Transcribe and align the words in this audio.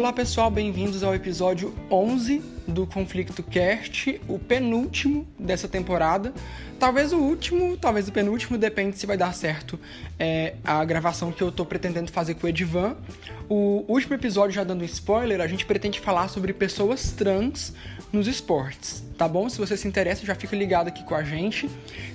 Olá 0.00 0.14
pessoal, 0.14 0.50
bem-vindos 0.50 1.02
ao 1.02 1.14
episódio 1.14 1.74
11 1.90 2.42
do 2.66 2.86
Conflicto 2.86 3.42
Cast, 3.42 4.18
o 4.26 4.38
penúltimo 4.38 5.28
dessa 5.38 5.68
temporada. 5.68 6.32
Talvez 6.78 7.12
o 7.12 7.18
último, 7.18 7.76
talvez 7.76 8.08
o 8.08 8.12
penúltimo, 8.12 8.56
depende 8.56 8.96
se 8.96 9.04
vai 9.04 9.18
dar 9.18 9.34
certo 9.34 9.78
é, 10.18 10.54
a 10.64 10.82
gravação 10.86 11.30
que 11.30 11.42
eu 11.42 11.52
tô 11.52 11.66
pretendendo 11.66 12.10
fazer 12.10 12.32
com 12.32 12.46
o 12.46 12.48
Edivan. 12.48 12.96
O 13.46 13.84
último 13.86 14.14
episódio, 14.14 14.54
já 14.54 14.64
dando 14.64 14.82
spoiler, 14.86 15.38
a 15.38 15.46
gente 15.46 15.66
pretende 15.66 16.00
falar 16.00 16.28
sobre 16.28 16.54
pessoas 16.54 17.10
trans 17.10 17.74
nos 18.12 18.26
esportes, 18.26 19.02
tá 19.16 19.28
bom? 19.28 19.48
Se 19.48 19.58
você 19.58 19.76
se 19.76 19.86
interessa, 19.86 20.26
já 20.26 20.34
fica 20.34 20.56
ligado 20.56 20.88
aqui 20.88 21.04
com 21.04 21.14
a 21.14 21.22
gente. 21.22 21.70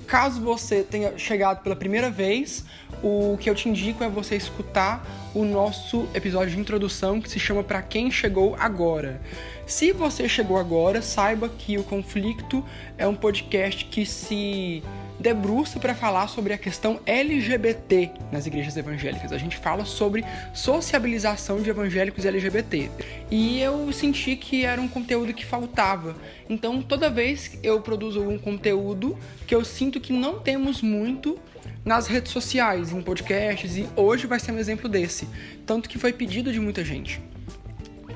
Caso 0.06 0.40
você 0.40 0.82
tenha 0.82 1.16
chegado 1.16 1.62
pela 1.62 1.74
primeira 1.74 2.10
vez, 2.10 2.64
o 3.02 3.36
que 3.40 3.48
eu 3.48 3.54
te 3.54 3.68
indico 3.68 4.04
é 4.04 4.08
você 4.08 4.36
escutar 4.36 5.06
o 5.34 5.44
nosso 5.44 6.06
episódio 6.14 6.54
de 6.54 6.60
introdução 6.60 7.20
que 7.20 7.30
se 7.30 7.38
chama 7.38 7.64
Para 7.64 7.82
quem 7.82 8.10
chegou 8.10 8.54
agora. 8.58 9.20
Se 9.66 9.92
você 9.92 10.28
chegou 10.28 10.58
agora, 10.58 11.00
saiba 11.02 11.48
que 11.48 11.78
o 11.78 11.84
Conflito 11.84 12.64
é 12.96 13.06
um 13.06 13.14
podcast 13.14 13.84
que 13.86 14.04
se 14.04 14.82
debruça 15.18 15.80
para 15.80 15.94
falar 15.94 16.28
sobre 16.28 16.52
a 16.52 16.58
questão 16.58 17.00
LGBT 17.06 18.10
nas 18.30 18.46
igrejas 18.46 18.76
evangélicas. 18.76 19.32
A 19.32 19.38
gente 19.38 19.56
fala 19.56 19.84
sobre 19.84 20.24
sociabilização 20.54 21.60
de 21.60 21.70
evangélicos 21.70 22.24
LGBT. 22.24 22.90
E 23.30 23.60
eu 23.60 23.92
senti 23.92 24.36
que 24.36 24.64
era 24.64 24.80
um 24.80 24.88
conteúdo 24.88 25.32
que 25.32 25.44
faltava. 25.44 26.14
Então, 26.48 26.82
toda 26.82 27.10
vez 27.10 27.58
eu 27.62 27.80
produzo 27.80 28.20
um 28.20 28.38
conteúdo 28.38 29.18
que 29.46 29.54
eu 29.54 29.64
sinto 29.64 30.00
que 30.00 30.12
não 30.12 30.38
temos 30.38 30.82
muito 30.82 31.38
nas 31.84 32.06
redes 32.06 32.32
sociais, 32.32 32.92
em 32.92 33.00
podcasts, 33.00 33.76
e 33.76 33.88
hoje 33.96 34.26
vai 34.26 34.40
ser 34.40 34.52
um 34.52 34.58
exemplo 34.58 34.88
desse. 34.88 35.28
Tanto 35.64 35.88
que 35.88 35.98
foi 35.98 36.12
pedido 36.12 36.52
de 36.52 36.60
muita 36.60 36.84
gente. 36.84 37.20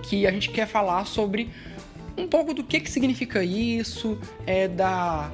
Que 0.03 0.27
a 0.27 0.31
gente 0.33 0.51
quer 0.51 0.67
falar 0.67 1.05
sobre 1.07 1.51
um 2.17 2.27
pouco 2.27 2.53
do 2.53 2.65
que, 2.65 2.81
que 2.81 2.91
significa 2.91 3.43
isso, 3.43 4.19
é, 4.47 4.69
da 4.69 5.31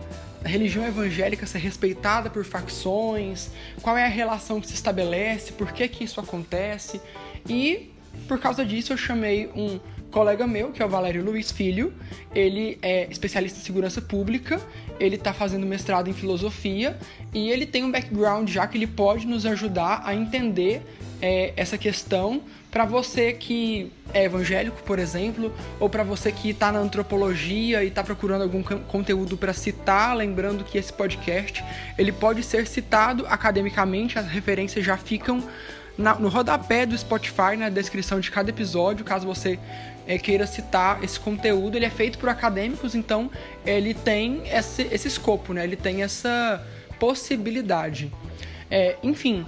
religião 0.47 0.87
evangélica 0.87 1.47
ser 1.47 1.59
respeitada 1.59 2.31
por 2.31 2.45
facções, 2.45 3.51
qual 3.83 3.97
é 3.97 4.05
a 4.05 4.09
relação 4.09 4.61
que 4.61 4.69
se 4.69 4.75
estabelece, 4.75 5.53
por 5.53 5.73
que, 5.73 5.89
que 5.89 6.05
isso 6.05 6.21
acontece. 6.21 7.01
E 7.49 7.91
por 8.27 8.39
causa 8.39 8.65
disso 8.65 8.93
eu 8.93 8.97
chamei 8.97 9.49
um 9.55 9.79
colega 10.11 10.47
meu, 10.47 10.73
que 10.73 10.83
é 10.83 10.87
o 10.87 10.89
Valério 10.89 11.23
Luiz 11.23 11.51
Filho. 11.51 11.93
Ele 12.35 12.79
é 12.81 13.07
especialista 13.11 13.59
em 13.59 13.63
segurança 13.63 14.01
pública, 14.01 14.61
ele 14.99 15.17
está 15.17 15.33
fazendo 15.33 15.67
mestrado 15.67 16.09
em 16.09 16.13
filosofia 16.13 16.99
e 17.35 17.51
ele 17.51 17.67
tem 17.67 17.85
um 17.85 17.91
background 17.91 18.49
já 18.49 18.67
que 18.67 18.79
ele 18.79 18.87
pode 18.87 19.27
nos 19.27 19.45
ajudar 19.45 20.03
a 20.05 20.15
entender 20.15 20.83
é, 21.21 21.53
essa 21.57 21.77
questão 21.77 22.43
para 22.77 22.85
você 22.85 23.33
que 23.33 23.91
é 24.13 24.25
evangélico, 24.25 24.83
por 24.83 24.99
exemplo, 24.99 25.51
ou 25.81 25.89
para 25.89 26.03
você 26.03 26.31
que 26.31 26.51
está 26.51 26.71
na 26.71 26.79
antropologia 26.79 27.83
e 27.83 27.89
está 27.89 28.05
procurando 28.05 28.43
algum 28.43 28.63
conteúdo 28.63 29.35
para 29.35 29.55
citar, 29.55 30.15
lembrando 30.15 30.63
que 30.63 30.77
esse 30.77 30.93
podcast 30.93 31.65
ele 31.97 32.13
pode 32.13 32.43
ser 32.43 32.67
citado 32.67 33.25
academicamente, 33.29 34.19
as 34.19 34.27
referências 34.27 34.85
já 34.85 34.99
ficam 34.99 35.43
na, 35.97 36.17
no 36.17 36.29
rodapé 36.29 36.85
do 36.85 36.99
Spotify, 36.99 37.57
na 37.57 37.71
descrição 37.71 38.21
de 38.21 38.31
cada 38.31 38.51
episódio, 38.51 39.07
caso 39.07 39.27
você 39.27 39.59
é, 40.07 40.19
queira 40.19 40.47
citar 40.47 41.03
esse 41.03 41.19
conteúdo. 41.19 41.77
Ele 41.77 41.87
é 41.87 41.91
feito 41.91 42.19
por 42.19 42.29
acadêmicos, 42.29 42.95
então 42.95 43.31
ele 43.65 43.95
tem 43.95 44.43
esse, 44.51 44.83
esse 44.93 45.09
escopo, 45.09 45.55
né? 45.55 45.65
ele 45.65 45.77
tem 45.77 46.03
essa 46.03 46.63
possibilidade. 47.01 48.13
É, 48.71 48.97
enfim, 49.03 49.47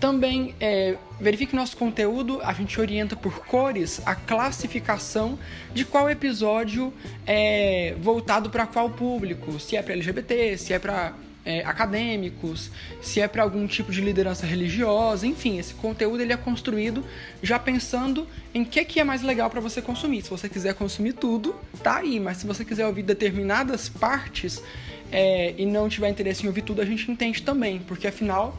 também 0.00 0.54
é, 0.60 0.96
verifique 1.20 1.54
nosso 1.54 1.76
conteúdo, 1.76 2.40
a 2.42 2.52
gente 2.52 2.80
orienta 2.80 3.16
por 3.16 3.44
cores 3.46 4.00
a 4.06 4.14
classificação 4.14 5.38
de 5.72 5.84
qual 5.84 6.08
episódio 6.08 6.92
é 7.26 7.94
voltado 8.00 8.50
para 8.50 8.66
qual 8.66 8.90
público, 8.90 9.58
se 9.58 9.76
é 9.76 9.82
para 9.82 9.94
LGBT, 9.94 10.56
se 10.56 10.72
é 10.72 10.78
para 10.78 11.14
é, 11.48 11.64
acadêmicos, 11.64 12.70
se 13.00 13.22
é 13.22 13.26
para 13.26 13.42
algum 13.42 13.66
tipo 13.66 13.90
de 13.90 14.02
liderança 14.02 14.44
religiosa, 14.44 15.26
enfim, 15.26 15.58
esse 15.58 15.72
conteúdo 15.72 16.20
ele 16.20 16.30
é 16.30 16.36
construído 16.36 17.02
já 17.42 17.58
pensando 17.58 18.28
em 18.52 18.66
que 18.66 18.84
que 18.84 19.00
é 19.00 19.04
mais 19.04 19.22
legal 19.22 19.48
para 19.48 19.58
você 19.58 19.80
consumir. 19.80 20.20
Se 20.20 20.28
você 20.28 20.46
quiser 20.46 20.74
consumir 20.74 21.14
tudo, 21.14 21.56
tá 21.82 21.96
aí, 21.96 22.20
mas 22.20 22.36
se 22.36 22.46
você 22.46 22.66
quiser 22.66 22.86
ouvir 22.86 23.02
determinadas 23.02 23.88
partes 23.88 24.62
é, 25.10 25.54
e 25.56 25.64
não 25.64 25.88
tiver 25.88 26.10
interesse 26.10 26.44
em 26.44 26.48
ouvir 26.48 26.60
tudo, 26.60 26.82
a 26.82 26.84
gente 26.84 27.10
entende 27.10 27.42
também, 27.42 27.78
porque 27.78 28.06
afinal 28.06 28.54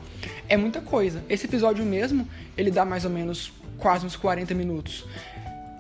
é 0.47 0.57
muita 0.57 0.81
coisa. 0.81 1.23
Esse 1.29 1.45
episódio 1.45 1.85
mesmo, 1.85 2.27
ele 2.57 2.71
dá 2.71 2.83
mais 2.83 3.06
ou 3.06 3.11
menos 3.11 3.51
quase 3.77 4.03
uns 4.03 4.16
40 4.16 4.56
minutos. 4.56 5.06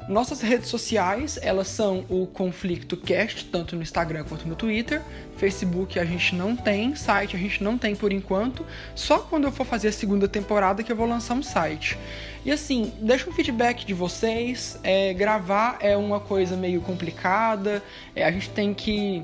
Nossas 0.09 0.41
redes 0.41 0.69
sociais, 0.69 1.37
elas 1.39 1.67
são 1.67 2.03
o 2.09 2.25
Conflicto 2.25 2.97
Cast, 2.97 3.45
tanto 3.45 3.75
no 3.75 3.83
Instagram 3.83 4.23
quanto 4.27 4.47
no 4.47 4.55
Twitter. 4.55 5.03
Facebook 5.37 5.99
a 5.99 6.03
gente 6.03 6.33
não 6.33 6.55
tem, 6.55 6.95
site 6.95 7.35
a 7.35 7.39
gente 7.39 7.63
não 7.63 7.77
tem 7.77 7.95
por 7.95 8.11
enquanto. 8.11 8.65
Só 8.95 9.19
quando 9.19 9.43
eu 9.43 9.51
for 9.51 9.67
fazer 9.67 9.89
a 9.89 9.91
segunda 9.91 10.27
temporada 10.27 10.81
que 10.81 10.91
eu 10.91 10.95
vou 10.95 11.05
lançar 11.05 11.35
um 11.35 11.43
site. 11.43 11.95
E 12.43 12.51
assim, 12.51 12.91
deixa 12.99 13.29
um 13.29 13.33
feedback 13.33 13.85
de 13.85 13.93
vocês. 13.93 14.79
É, 14.81 15.13
gravar 15.13 15.77
é 15.79 15.95
uma 15.95 16.19
coisa 16.19 16.57
meio 16.57 16.81
complicada. 16.81 17.83
É, 18.15 18.25
a 18.25 18.31
gente 18.31 18.49
tem 18.49 18.73
que 18.73 19.23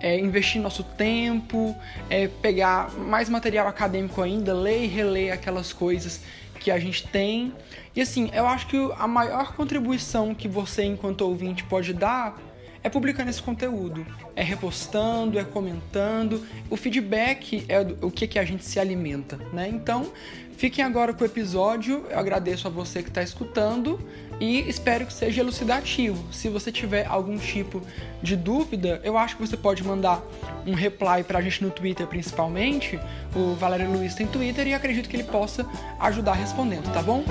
é, 0.00 0.18
investir 0.18 0.60
nosso 0.60 0.82
tempo, 0.82 1.76
é, 2.10 2.26
pegar 2.26 2.90
mais 2.90 3.28
material 3.28 3.68
acadêmico 3.68 4.20
ainda, 4.20 4.52
ler 4.52 4.82
e 4.82 4.86
reler 4.88 5.32
aquelas 5.32 5.72
coisas 5.72 6.22
que 6.64 6.70
a 6.70 6.78
gente 6.78 7.06
tem. 7.08 7.52
E 7.94 8.00
assim, 8.00 8.30
eu 8.32 8.46
acho 8.46 8.66
que 8.66 8.76
a 8.96 9.06
maior 9.06 9.54
contribuição 9.54 10.34
que 10.34 10.48
você, 10.48 10.82
enquanto 10.82 11.20
ouvinte, 11.20 11.62
pode 11.64 11.92
dar 11.92 12.40
é 12.82 12.88
publicando 12.88 13.30
esse 13.30 13.42
conteúdo, 13.42 14.06
é 14.34 14.42
repostando, 14.42 15.38
é 15.38 15.44
comentando. 15.44 16.46
O 16.68 16.76
feedback 16.76 17.64
é 17.68 17.80
o 18.02 18.10
que, 18.10 18.26
que 18.26 18.38
a 18.38 18.44
gente 18.44 18.64
se 18.64 18.78
alimenta, 18.78 19.36
né? 19.52 19.68
Então, 19.68 20.10
fiquem 20.56 20.84
agora 20.84 21.12
com 21.14 21.22
o 21.22 21.26
episódio. 21.26 22.04
Eu 22.10 22.18
agradeço 22.18 22.66
a 22.66 22.70
você 22.70 23.02
que 23.02 23.08
está 23.08 23.22
escutando 23.22 23.98
e 24.40 24.60
espero 24.68 25.06
que 25.06 25.12
seja 25.12 25.40
elucidativo. 25.40 26.24
Se 26.32 26.48
você 26.48 26.70
tiver 26.72 27.06
algum 27.06 27.38
tipo 27.38 27.82
de 28.22 28.36
dúvida, 28.36 29.00
eu 29.04 29.16
acho 29.16 29.36
que 29.36 29.46
você 29.46 29.56
pode 29.56 29.82
mandar 29.84 30.22
um 30.66 30.74
reply 30.74 31.22
pra 31.26 31.40
gente 31.40 31.62
no 31.62 31.70
Twitter 31.70 32.06
principalmente. 32.06 32.98
O 33.34 33.54
Valério 33.54 33.90
Luiz 33.90 34.14
tem 34.14 34.26
Twitter 34.26 34.66
e 34.66 34.74
acredito 34.74 35.08
que 35.08 35.16
ele 35.16 35.24
possa 35.24 35.66
ajudar 36.00 36.34
respondendo, 36.34 36.92
tá 36.92 37.02
bom? 37.02 37.24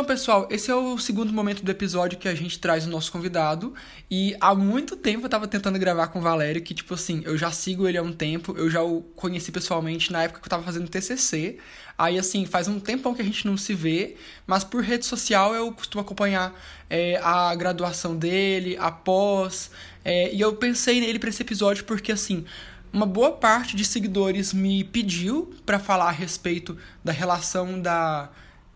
Então, 0.00 0.08
pessoal, 0.08 0.48
esse 0.50 0.70
é 0.70 0.74
o 0.74 0.96
segundo 0.96 1.30
momento 1.30 1.62
do 1.62 1.70
episódio 1.70 2.18
que 2.18 2.26
a 2.26 2.34
gente 2.34 2.58
traz 2.58 2.86
o 2.86 2.88
nosso 2.88 3.12
convidado. 3.12 3.74
E 4.10 4.34
há 4.40 4.54
muito 4.54 4.96
tempo 4.96 5.26
eu 5.26 5.28
tava 5.28 5.46
tentando 5.46 5.78
gravar 5.78 6.06
com 6.06 6.20
o 6.20 6.22
Valério, 6.22 6.62
que, 6.62 6.72
tipo 6.72 6.94
assim, 6.94 7.20
eu 7.26 7.36
já 7.36 7.50
sigo 7.50 7.86
ele 7.86 7.98
há 7.98 8.02
um 8.02 8.10
tempo, 8.10 8.54
eu 8.56 8.70
já 8.70 8.82
o 8.82 9.02
conheci 9.14 9.52
pessoalmente 9.52 10.10
na 10.10 10.22
época 10.22 10.40
que 10.40 10.46
eu 10.46 10.48
tava 10.48 10.62
fazendo 10.62 10.88
TCC. 10.88 11.58
Aí, 11.98 12.18
assim, 12.18 12.46
faz 12.46 12.66
um 12.66 12.80
tempão 12.80 13.14
que 13.14 13.20
a 13.20 13.24
gente 13.26 13.46
não 13.46 13.58
se 13.58 13.74
vê, 13.74 14.16
mas 14.46 14.64
por 14.64 14.82
rede 14.82 15.04
social 15.04 15.54
eu 15.54 15.70
costumo 15.70 16.00
acompanhar 16.00 16.58
é, 16.88 17.20
a 17.22 17.54
graduação 17.54 18.16
dele, 18.16 18.78
a 18.80 18.90
pós. 18.90 19.70
É, 20.02 20.34
e 20.34 20.40
eu 20.40 20.54
pensei 20.54 20.98
nele 20.98 21.18
para 21.18 21.28
esse 21.28 21.42
episódio 21.42 21.84
porque, 21.84 22.10
assim, 22.10 22.46
uma 22.90 23.04
boa 23.04 23.32
parte 23.32 23.76
de 23.76 23.84
seguidores 23.84 24.54
me 24.54 24.82
pediu 24.82 25.54
para 25.66 25.78
falar 25.78 26.08
a 26.08 26.10
respeito 26.10 26.78
da 27.04 27.12
relação 27.12 27.78
da 27.78 28.30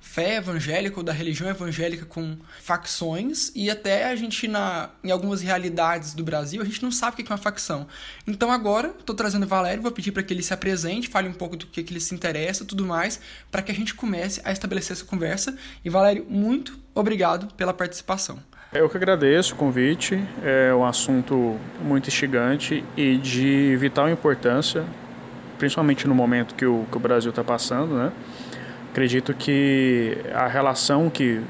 fé 0.05 0.37
evangélica 0.37 0.99
ou 0.99 1.03
da 1.03 1.13
religião 1.13 1.49
evangélica 1.49 2.05
com 2.05 2.37
facções 2.61 3.51
e 3.55 3.71
até 3.71 4.05
a 4.05 4.15
gente 4.15 4.47
na 4.47 4.91
em 5.03 5.11
algumas 5.11 5.41
realidades 5.41 6.13
do 6.13 6.23
Brasil 6.23 6.61
a 6.61 6.65
gente 6.65 6.83
não 6.83 6.93
sabe 6.93 7.15
o 7.15 7.25
que 7.25 7.33
é 7.33 7.35
uma 7.35 7.41
facção. 7.41 7.87
Então 8.27 8.53
agora 8.53 8.95
estou 9.01 9.17
trazendo 9.17 9.45
o 9.45 9.49
Valério, 9.49 9.83
vou 9.83 9.91
pedir 9.91 10.13
para 10.13 10.23
que 10.23 10.33
ele 10.33 10.43
se 10.43 10.53
apresente, 10.53 11.09
fale 11.09 11.27
um 11.27 11.33
pouco 11.33 11.57
do 11.57 11.67
que, 11.67 11.83
que 11.83 11.93
ele 11.93 12.01
se 12.01 12.15
interessa, 12.15 12.65
tudo 12.65 12.87
mais, 12.87 13.19
para 13.51 13.63
que 13.63 13.73
a 13.73 13.75
gente 13.75 13.95
comece 13.95 14.41
a 14.45 14.53
estabelecer 14.53 14.93
essa 14.93 15.05
conversa. 15.05 15.57
E 15.83 15.89
Valério, 15.89 16.27
muito 16.29 16.79
obrigado 16.95 17.53
pela 17.55 17.73
participação. 17.73 18.39
Eu 18.73 18.89
que 18.89 18.97
agradeço 18.97 19.55
o 19.55 19.57
convite, 19.57 20.23
é 20.43 20.73
um 20.75 20.85
assunto 20.85 21.59
muito 21.81 22.09
instigante 22.09 22.85
e 22.97 23.17
de 23.17 23.75
vital 23.77 24.09
importância, 24.11 24.85
principalmente 25.59 26.07
no 26.07 26.15
momento 26.15 26.55
que 26.55 26.67
o, 26.67 26.85
que 26.91 26.97
o 26.97 27.01
Brasil 27.01 27.31
está 27.31 27.43
passando, 27.43 27.95
né? 27.97 28.13
Acredito 28.95 29.35
que 29.35 30.17
a 30.33 30.47
relação 30.47 31.11
que, 31.11 31.43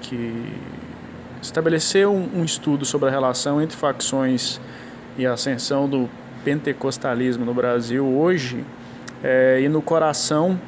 que 0.00 0.52
estabelecer 1.42 2.08
um, 2.08 2.40
um 2.40 2.42
estudo 2.42 2.86
sobre 2.86 3.08
a 3.08 3.12
relação 3.12 3.60
entre 3.60 3.76
facções 3.76 4.58
e 5.18 5.26
a 5.26 5.34
ascensão 5.34 5.86
do 5.86 6.08
pentecostalismo 6.42 7.44
no 7.44 7.52
Brasil 7.52 8.02
hoje 8.04 8.64
é, 9.22 9.60
e 9.60 9.68
no 9.68 9.82
coração 9.82 10.58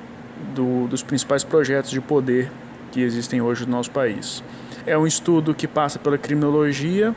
do, 0.55 0.87
dos 0.87 1.03
principais 1.03 1.43
projetos 1.43 1.91
de 1.91 2.01
poder 2.01 2.47
que 2.47 2.69
que 2.91 3.01
existem 3.01 3.41
hoje 3.41 3.65
no 3.65 3.73
nosso 3.73 3.91
país. 3.91 4.43
É 4.87 4.97
um 4.97 5.07
estudo 5.07 5.55
que 5.55 5.67
passa 5.67 5.99
pela 5.99 6.19
criminologia, 6.19 7.15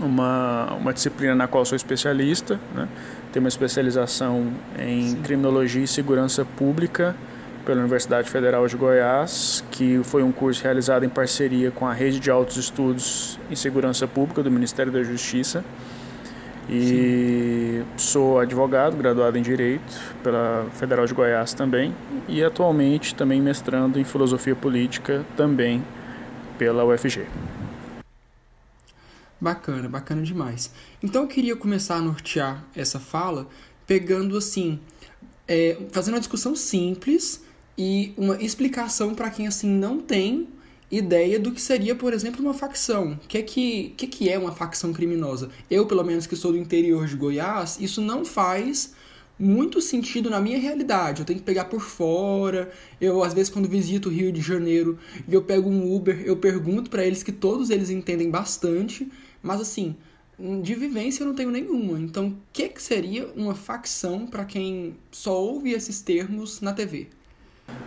uma, 0.00 0.74
uma 0.74 0.92
disciplina 0.92 1.34
na 1.34 1.46
qual 1.46 1.64
sou 1.64 1.76
especialista, 1.76 2.60
né? 2.74 2.88
tenho 3.32 3.44
uma 3.44 3.48
especialização 3.48 4.52
em 4.78 5.10
Sim. 5.10 5.22
criminologia 5.22 5.82
e 5.82 5.86
segurança 5.86 6.44
pública 6.44 7.14
pela 7.66 7.80
Universidade 7.80 8.30
Federal 8.30 8.66
de 8.68 8.76
Goiás, 8.76 9.62
que 9.72 10.00
foi 10.04 10.22
um 10.22 10.30
curso 10.30 10.62
realizado 10.62 11.04
em 11.04 11.08
parceria 11.08 11.72
com 11.72 11.84
a 11.84 11.92
Rede 11.92 12.20
de 12.20 12.30
Altos 12.30 12.56
Estudos 12.56 13.40
em 13.50 13.56
Segurança 13.56 14.06
Pública 14.06 14.40
do 14.40 14.50
Ministério 14.50 14.92
da 14.92 15.02
Justiça. 15.02 15.64
E 16.68 17.82
Sim. 17.82 17.86
sou 17.96 18.38
advogado, 18.38 18.96
graduado 18.96 19.36
em 19.36 19.42
Direito 19.42 20.00
pela 20.22 20.66
Federal 20.72 21.06
de 21.06 21.14
Goiás 21.14 21.54
também, 21.54 21.94
e 22.28 22.42
atualmente 22.42 23.14
também 23.14 23.40
mestrando 23.40 23.98
em 24.00 24.04
Filosofia 24.04 24.54
Política 24.54 25.24
também 25.36 25.84
pela 26.56 26.84
UFG. 26.84 27.26
Bacana, 29.40 29.88
bacana 29.88 30.22
demais. 30.22 30.72
Então 31.02 31.22
eu 31.22 31.28
queria 31.28 31.56
começar 31.56 31.96
a 31.96 32.00
nortear 32.00 32.64
essa 32.74 32.98
fala 32.98 33.46
pegando 33.86 34.36
assim, 34.36 34.80
é, 35.46 35.76
fazendo 35.92 36.14
uma 36.14 36.20
discussão 36.20 36.56
simples 36.56 37.45
e 37.76 38.12
uma 38.16 38.42
explicação 38.42 39.14
para 39.14 39.30
quem 39.30 39.46
assim 39.46 39.68
não 39.68 40.00
tem 40.00 40.48
ideia 40.90 41.38
do 41.38 41.50
que 41.52 41.60
seria, 41.60 41.94
por 41.94 42.12
exemplo, 42.12 42.40
uma 42.40 42.54
facção. 42.54 43.12
O 43.12 43.28
que 43.28 43.38
é 43.38 43.42
que, 43.42 43.94
que, 43.96 44.06
que 44.06 44.28
é 44.28 44.38
uma 44.38 44.52
facção 44.52 44.92
criminosa? 44.92 45.50
Eu, 45.70 45.86
pelo 45.86 46.04
menos 46.04 46.26
que 46.26 46.36
sou 46.36 46.52
do 46.52 46.58
interior 46.58 47.06
de 47.06 47.16
Goiás, 47.16 47.78
isso 47.80 48.00
não 48.00 48.24
faz 48.24 48.94
muito 49.38 49.80
sentido 49.82 50.30
na 50.30 50.40
minha 50.40 50.58
realidade. 50.58 51.20
Eu 51.20 51.26
tenho 51.26 51.38
que 51.38 51.44
pegar 51.44 51.66
por 51.66 51.80
fora. 51.80 52.70
Eu, 53.00 53.22
às 53.22 53.34
vezes, 53.34 53.50
quando 53.50 53.68
visito 53.68 54.08
o 54.08 54.12
Rio 54.12 54.32
de 54.32 54.40
Janeiro 54.40 54.98
e 55.28 55.34
eu 55.34 55.42
pego 55.42 55.68
um 55.68 55.94
Uber, 55.94 56.22
eu 56.24 56.36
pergunto 56.36 56.88
para 56.88 57.04
eles 57.04 57.22
que 57.22 57.32
todos 57.32 57.70
eles 57.70 57.90
entendem 57.90 58.30
bastante, 58.30 59.10
mas 59.42 59.60
assim, 59.60 59.96
de 60.62 60.74
vivência 60.74 61.22
eu 61.22 61.26
não 61.26 61.34
tenho 61.34 61.50
nenhuma. 61.50 61.98
Então, 62.00 62.28
o 62.28 62.36
que, 62.52 62.68
que 62.68 62.82
seria 62.82 63.26
uma 63.34 63.54
facção 63.54 64.26
para 64.26 64.44
quem 64.44 64.96
só 65.10 65.38
ouve 65.42 65.72
esses 65.72 66.00
termos 66.00 66.60
na 66.60 66.72
TV? 66.72 67.08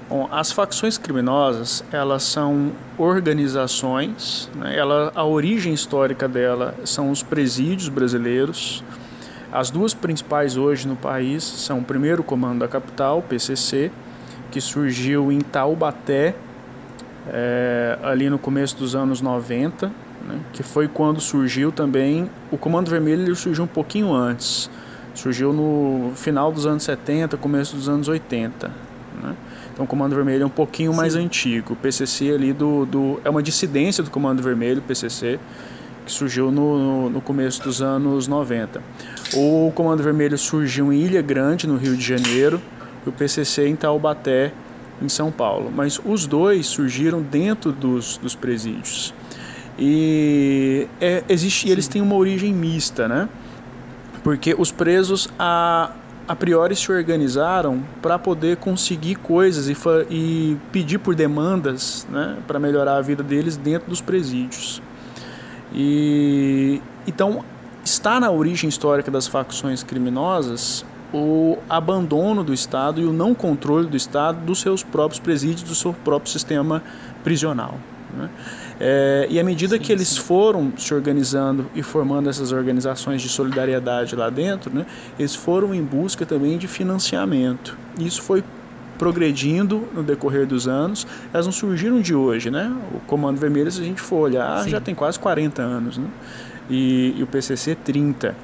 Bom, 0.10 0.28
as 0.32 0.52
facções 0.52 0.98
criminosas, 0.98 1.84
elas 1.92 2.24
são 2.24 2.72
organizações, 2.98 4.50
né? 4.56 4.76
Ela, 4.76 5.12
a 5.14 5.24
origem 5.24 5.72
histórica 5.72 6.28
dela 6.28 6.74
são 6.84 7.12
os 7.12 7.22
presídios 7.22 7.90
brasileiros. 7.90 8.84
As 9.52 9.70
duas 9.70 9.94
principais 9.94 10.58
hoje 10.58 10.88
no 10.88 10.96
país 10.96 11.44
são 11.44 11.78
o 11.78 11.84
primeiro 11.84 12.24
Comando 12.24 12.60
da 12.60 12.68
Capital, 12.68 13.22
PCC, 13.22 13.92
que 14.50 14.60
surgiu 14.60 15.32
em 15.32 15.42
Taubaté, 15.42 16.34
é, 17.28 18.00
ali 18.02 18.30
no 18.30 18.40
começo 18.40 18.76
dos 18.78 18.96
anos 18.96 19.22
90, 19.22 19.88
né? 19.88 20.40
que 20.54 20.64
foi 20.64 20.88
quando 20.88 21.22
surgiu 21.22 21.72
também 21.72 22.30
o 22.52 22.58
Comando 22.58 22.90
Vermelho, 22.90 23.22
ele 23.22 23.36
surgiu 23.36 23.64
um 23.64 23.68
pouquinho 23.68 24.12
antes, 24.12 24.70
surgiu 25.14 25.54
no 25.54 26.14
final 26.16 26.52
dos 26.52 26.66
anos 26.66 26.84
70, 26.84 27.38
começo 27.38 27.76
dos 27.76 27.88
anos 27.88 28.08
80. 28.08 28.72
Né? 29.22 29.36
Então 29.80 29.86
o 29.86 29.88
Comando 29.88 30.14
Vermelho 30.14 30.44
é 30.44 30.46
um 30.46 30.50
pouquinho 30.50 30.92
Sim. 30.92 30.98
mais 30.98 31.16
antigo. 31.16 31.72
O 31.72 31.76
PCC 31.78 32.34
ali 32.34 32.52
do, 32.52 32.86
do, 32.86 33.22
é 33.24 33.30
uma 33.30 33.42
dissidência 33.42 34.04
do 34.04 34.10
Comando 34.12 34.44
Vermelho, 34.44 34.82
PCC, 34.82 35.40
que 36.06 36.12
surgiu 36.12 36.52
no, 36.52 37.10
no 37.10 37.22
começo 37.22 37.64
dos 37.64 37.82
anos 37.82 38.28
90. 38.28 38.84
O 39.34 39.72
Comando 39.74 40.04
Vermelho 40.04 40.38
surgiu 40.38 40.92
em 40.92 40.98
Ilha 40.98 41.22
Grande, 41.22 41.66
no 41.66 41.78
Rio 41.78 41.96
de 41.96 42.06
Janeiro, 42.06 42.60
e 43.06 43.10
o 43.10 43.14
PCC 43.14 43.70
em 43.70 43.76
Taubaté, 43.78 44.52
em 45.02 45.08
São 45.08 45.32
Paulo. 45.32 45.72
Mas 45.74 45.98
os 46.04 46.28
dois 46.28 46.68
surgiram 46.68 47.22
dentro 47.22 47.72
dos, 47.72 48.18
dos 48.18 48.36
presídios. 48.36 49.14
E 49.78 50.90
é, 51.00 51.24
existe, 51.30 51.70
eles 51.70 51.88
têm 51.88 52.02
uma 52.02 52.16
origem 52.16 52.54
mista, 52.54 53.08
né? 53.08 53.30
Porque 54.26 54.54
os 54.60 54.74
presos, 54.74 55.30
a, 55.40 55.92
a 56.30 56.36
priori 56.36 56.76
se 56.76 56.92
organizaram 56.92 57.84
para 58.04 58.20
poder 58.20 58.58
conseguir 58.58 59.16
coisas 59.16 59.68
e, 59.68 59.76
e 60.12 60.58
pedir 60.72 61.00
por 61.00 61.16
demandas 61.16 62.06
né, 62.08 62.38
para 62.46 62.60
melhorar 62.60 62.98
a 62.98 63.02
vida 63.02 63.24
deles 63.24 63.58
dentro 63.58 63.90
dos 63.90 64.00
presídios. 64.00 64.80
E 65.74 66.80
então 67.08 67.44
está 67.84 68.20
na 68.20 68.30
origem 68.30 68.70
histórica 68.70 69.10
das 69.10 69.26
facções 69.26 69.82
criminosas 69.82 70.86
o 71.12 71.58
abandono 71.68 72.44
do 72.44 72.54
Estado 72.54 73.02
e 73.02 73.06
o 73.06 73.12
não 73.12 73.34
controle 73.34 73.88
do 73.88 73.98
Estado 73.98 74.40
dos 74.46 74.62
seus 74.62 74.84
próprios 74.84 75.20
presídios, 75.20 75.64
do 75.64 75.74
seu 75.74 75.94
próprio 75.94 76.32
sistema 76.32 76.84
prisional. 77.24 77.74
Né? 78.16 78.30
É, 78.80 79.28
e 79.30 79.40
à 79.40 79.44
medida 79.44 79.76
sim, 79.76 79.82
que 79.82 79.92
eles 79.92 80.08
sim. 80.08 80.22
foram 80.22 80.72
se 80.78 80.94
organizando 80.94 81.66
e 81.76 81.84
formando 81.84 82.30
essas 82.30 82.52
organizações 82.52 83.22
de 83.22 83.28
solidariedade 83.28 84.16
lá 84.16 84.30
dentro, 84.30 84.74
né, 84.74 84.86
eles 85.18 85.36
foram 85.36 85.76
em 85.76 85.84
busca 85.84 86.26
também 86.26 86.58
de 86.58 86.68
financiamento. 86.68 87.78
Isso 88.00 88.22
foi 88.22 88.44
progredindo 88.98 89.88
no 89.94 90.04
decorrer 90.04 90.46
dos 90.46 90.68
anos. 90.68 91.08
Elas 91.34 91.46
não 91.46 91.54
surgiram 91.54 92.02
de 92.02 92.14
hoje, 92.14 92.52
né? 92.52 92.70
O 92.94 93.00
Comando 93.00 93.40
Vermelho, 93.40 93.72
se 93.72 93.80
a 93.80 93.84
gente 93.84 94.02
for 94.02 94.18
olhar, 94.18 94.62
sim. 94.64 94.70
já 94.70 94.82
tem 94.82 94.94
quase 94.94 95.18
40 95.18 95.62
anos, 95.62 95.98
né? 95.98 96.08
E, 96.70 97.16
e 97.18 97.24
o 97.24 97.28
PCC 97.28 97.76
30. 97.76 98.36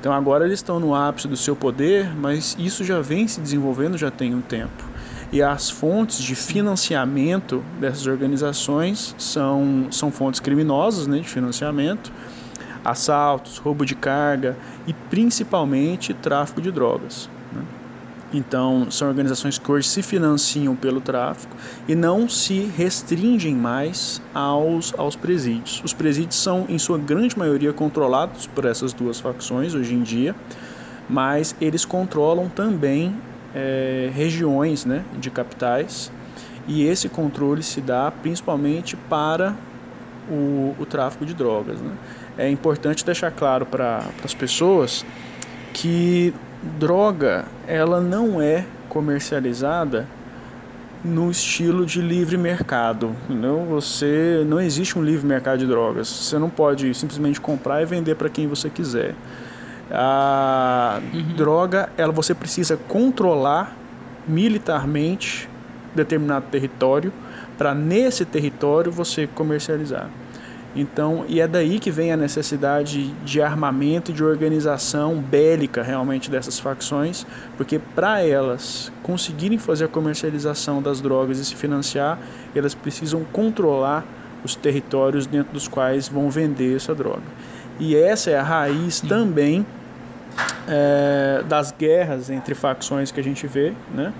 Então 0.00 0.12
agora 0.12 0.44
eles 0.44 0.58
estão 0.58 0.80
no 0.80 0.92
ápice 0.92 1.28
do 1.28 1.36
seu 1.36 1.54
poder, 1.54 2.12
mas 2.16 2.56
isso 2.58 2.84
já 2.84 3.00
vem 3.00 3.28
se 3.28 3.40
desenvolvendo 3.40 3.96
já 3.96 4.10
tem 4.10 4.34
um 4.34 4.40
tempo. 4.40 4.91
E 5.32 5.42
as 5.42 5.70
fontes 5.70 6.18
de 6.22 6.34
financiamento 6.34 7.64
dessas 7.80 8.06
organizações 8.06 9.14
são, 9.16 9.86
são 9.90 10.12
fontes 10.12 10.40
criminosas 10.40 11.06
né, 11.06 11.20
de 11.20 11.28
financiamento, 11.28 12.12
assaltos, 12.84 13.56
roubo 13.56 13.86
de 13.86 13.94
carga 13.94 14.54
e 14.86 14.92
principalmente 14.92 16.12
tráfico 16.12 16.60
de 16.60 16.70
drogas. 16.70 17.30
Né? 17.50 17.62
Então, 18.34 18.90
são 18.90 19.08
organizações 19.08 19.58
que 19.58 19.72
hoje 19.72 19.88
se 19.88 20.02
financiam 20.02 20.76
pelo 20.76 21.00
tráfico 21.00 21.56
e 21.88 21.94
não 21.94 22.28
se 22.28 22.70
restringem 22.76 23.54
mais 23.54 24.20
aos, 24.34 24.92
aos 24.98 25.16
presídios. 25.16 25.80
Os 25.82 25.94
presídios 25.94 26.36
são, 26.36 26.66
em 26.68 26.78
sua 26.78 26.98
grande 26.98 27.38
maioria, 27.38 27.72
controlados 27.72 28.46
por 28.46 28.66
essas 28.66 28.92
duas 28.92 29.18
facções 29.18 29.74
hoje 29.74 29.94
em 29.94 30.02
dia, 30.02 30.34
mas 31.08 31.56
eles 31.58 31.86
controlam 31.86 32.50
também 32.50 33.14
é, 33.54 34.10
regiões 34.14 34.84
né, 34.84 35.04
de 35.18 35.30
capitais 35.30 36.10
e 36.66 36.86
esse 36.86 37.08
controle 37.08 37.62
se 37.62 37.80
dá 37.80 38.10
principalmente 38.10 38.96
para 38.96 39.54
o, 40.30 40.74
o 40.78 40.86
tráfico 40.86 41.26
de 41.26 41.34
drogas. 41.34 41.80
Né? 41.80 41.92
É 42.38 42.50
importante 42.50 43.04
deixar 43.04 43.30
claro 43.30 43.66
para 43.66 44.04
as 44.24 44.32
pessoas 44.32 45.04
que 45.72 46.32
droga 46.78 47.44
ela 47.66 48.00
não 48.00 48.40
é 48.40 48.64
comercializada 48.88 50.06
no 51.04 51.30
estilo 51.30 51.84
de 51.84 52.00
livre 52.00 52.36
mercado. 52.36 53.14
Não, 53.28 53.64
você 53.64 54.44
não 54.46 54.60
existe 54.60 54.96
um 54.96 55.02
livre 55.02 55.26
mercado 55.26 55.58
de 55.58 55.66
drogas. 55.66 56.06
Você 56.06 56.38
não 56.38 56.48
pode 56.48 56.94
simplesmente 56.94 57.40
comprar 57.40 57.82
e 57.82 57.84
vender 57.84 58.14
para 58.14 58.28
quem 58.28 58.46
você 58.46 58.70
quiser. 58.70 59.14
A 59.92 61.00
uhum. 61.12 61.36
droga, 61.36 61.90
ela 61.98 62.12
você 62.12 62.34
precisa 62.34 62.76
controlar 62.76 63.76
militarmente 64.26 65.48
determinado 65.94 66.46
território 66.50 67.12
para 67.58 67.74
nesse 67.74 68.24
território 68.24 68.90
você 68.90 69.26
comercializar. 69.26 70.08
Então, 70.74 71.26
e 71.28 71.38
é 71.38 71.46
daí 71.46 71.78
que 71.78 71.90
vem 71.90 72.12
a 72.12 72.16
necessidade 72.16 73.08
de 73.24 73.42
armamento 73.42 74.10
e 74.10 74.14
de 74.14 74.24
organização 74.24 75.16
bélica 75.16 75.82
realmente 75.82 76.30
dessas 76.30 76.58
facções, 76.58 77.26
porque 77.58 77.78
para 77.78 78.22
elas 78.22 78.90
conseguirem 79.02 79.58
fazer 79.58 79.84
a 79.84 79.88
comercialização 79.88 80.80
das 80.80 81.02
drogas 81.02 81.38
e 81.38 81.44
se 81.44 81.54
financiar, 81.54 82.18
elas 82.54 82.74
precisam 82.74 83.22
controlar 83.32 84.02
os 84.42 84.54
territórios 84.54 85.26
dentro 85.26 85.52
dos 85.52 85.68
quais 85.68 86.08
vão 86.08 86.30
vender 86.30 86.74
essa 86.74 86.94
droga. 86.94 87.22
E 87.78 87.94
essa 87.94 88.30
é 88.30 88.38
a 88.38 88.42
raiz 88.42 88.96
Sim. 88.96 89.08
também 89.08 89.66
é, 90.68 91.42
das 91.46 91.72
guerras 91.72 92.30
entre 92.30 92.54
facções 92.54 93.10
que 93.10 93.20
a 93.20 93.24
gente 93.24 93.46
vê, 93.46 93.72
né? 93.94 94.12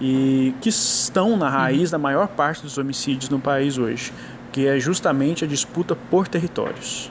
E 0.00 0.54
que 0.60 0.68
estão 0.68 1.36
na 1.36 1.48
raiz 1.48 1.90
da 1.90 1.98
maior 1.98 2.28
parte 2.28 2.62
dos 2.62 2.78
homicídios 2.78 3.28
no 3.30 3.38
país 3.38 3.78
hoje, 3.78 4.12
que 4.52 4.66
é 4.66 4.78
justamente 4.78 5.44
a 5.44 5.48
disputa 5.48 5.94
por 5.94 6.26
territórios. 6.28 7.10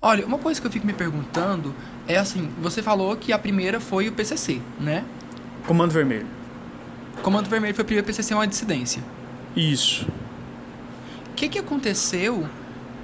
Olha, 0.00 0.24
uma 0.24 0.38
coisa 0.38 0.60
que 0.60 0.66
eu 0.66 0.70
fico 0.70 0.86
me 0.86 0.92
perguntando 0.92 1.74
é 2.06 2.16
assim, 2.16 2.48
você 2.60 2.80
falou 2.80 3.16
que 3.16 3.32
a 3.32 3.38
primeira 3.38 3.80
foi 3.80 4.08
o 4.08 4.12
PCC, 4.12 4.62
né? 4.78 5.04
Comando 5.66 5.90
Vermelho. 5.90 6.26
Comando 7.22 7.48
Vermelho 7.48 7.74
foi 7.74 7.82
a 7.82 7.84
primeira 7.84 8.06
PCC, 8.06 8.32
uma 8.32 8.46
dissidência. 8.46 9.02
Isso. 9.56 10.06
O 11.30 11.34
que 11.34 11.48
que 11.48 11.58
aconteceu? 11.58 12.48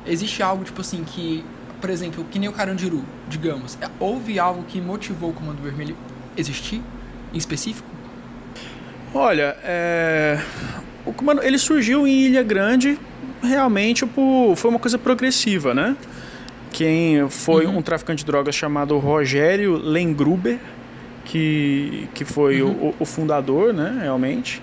Existe 0.07 0.43
algo 0.43 0.63
tipo 0.65 0.81
assim 0.81 1.03
que 1.03 1.45
por 1.85 1.91
exemplo, 1.91 2.25
que 2.31 2.39
nem 2.39 2.49
o 2.49 2.53
Carandiru, 2.53 3.05
digamos, 3.29 3.77
é, 3.79 3.91
houve 4.01 4.39
algo 4.39 4.65
que 4.67 4.81
motivou 4.81 5.29
o 5.29 5.33
Comando 5.35 5.61
Vermelho 5.61 5.95
existir, 6.35 6.81
em 7.31 7.37
específico? 7.37 7.87
Olha, 9.13 9.55
é... 9.63 10.41
o 11.05 11.13
comando 11.13 11.43
ele 11.43 11.59
surgiu 11.59 12.09
em 12.09 12.23
Ilha 12.23 12.43
Grande 12.43 12.99
realmente 13.43 14.07
por, 14.07 14.57
foi 14.57 14.71
uma 14.71 14.81
coisa 14.81 14.97
progressiva, 14.97 15.75
né? 15.75 15.95
Quem 16.73 17.29
foi 17.29 17.67
uhum. 17.67 17.77
um 17.77 17.83
traficante 17.83 18.25
de 18.25 18.33
drogas 18.33 18.55
chamado 18.55 18.97
Rogério 18.97 19.77
Lengruber, 19.77 20.59
que, 21.27 22.09
que 22.15 22.25
foi 22.25 22.63
uhum. 22.63 22.71
o, 22.71 22.95
o, 23.01 23.05
fundador, 23.05 23.75
né, 23.75 23.99
realmente, 24.01 24.63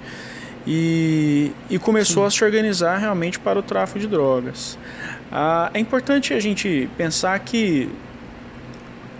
e, 0.65 1.51
e 1.69 1.77
começou 1.77 2.23
Sim. 2.23 2.27
a 2.27 2.31
se 2.31 2.43
organizar 2.43 2.97
realmente 2.97 3.39
para 3.39 3.59
o 3.59 3.61
tráfico 3.61 3.99
de 3.99 4.07
drogas. 4.07 4.75
Ah, 5.31 5.71
é 5.73 5.79
importante 5.79 6.33
a 6.33 6.39
gente 6.39 6.89
pensar 6.97 7.39
que 7.39 7.89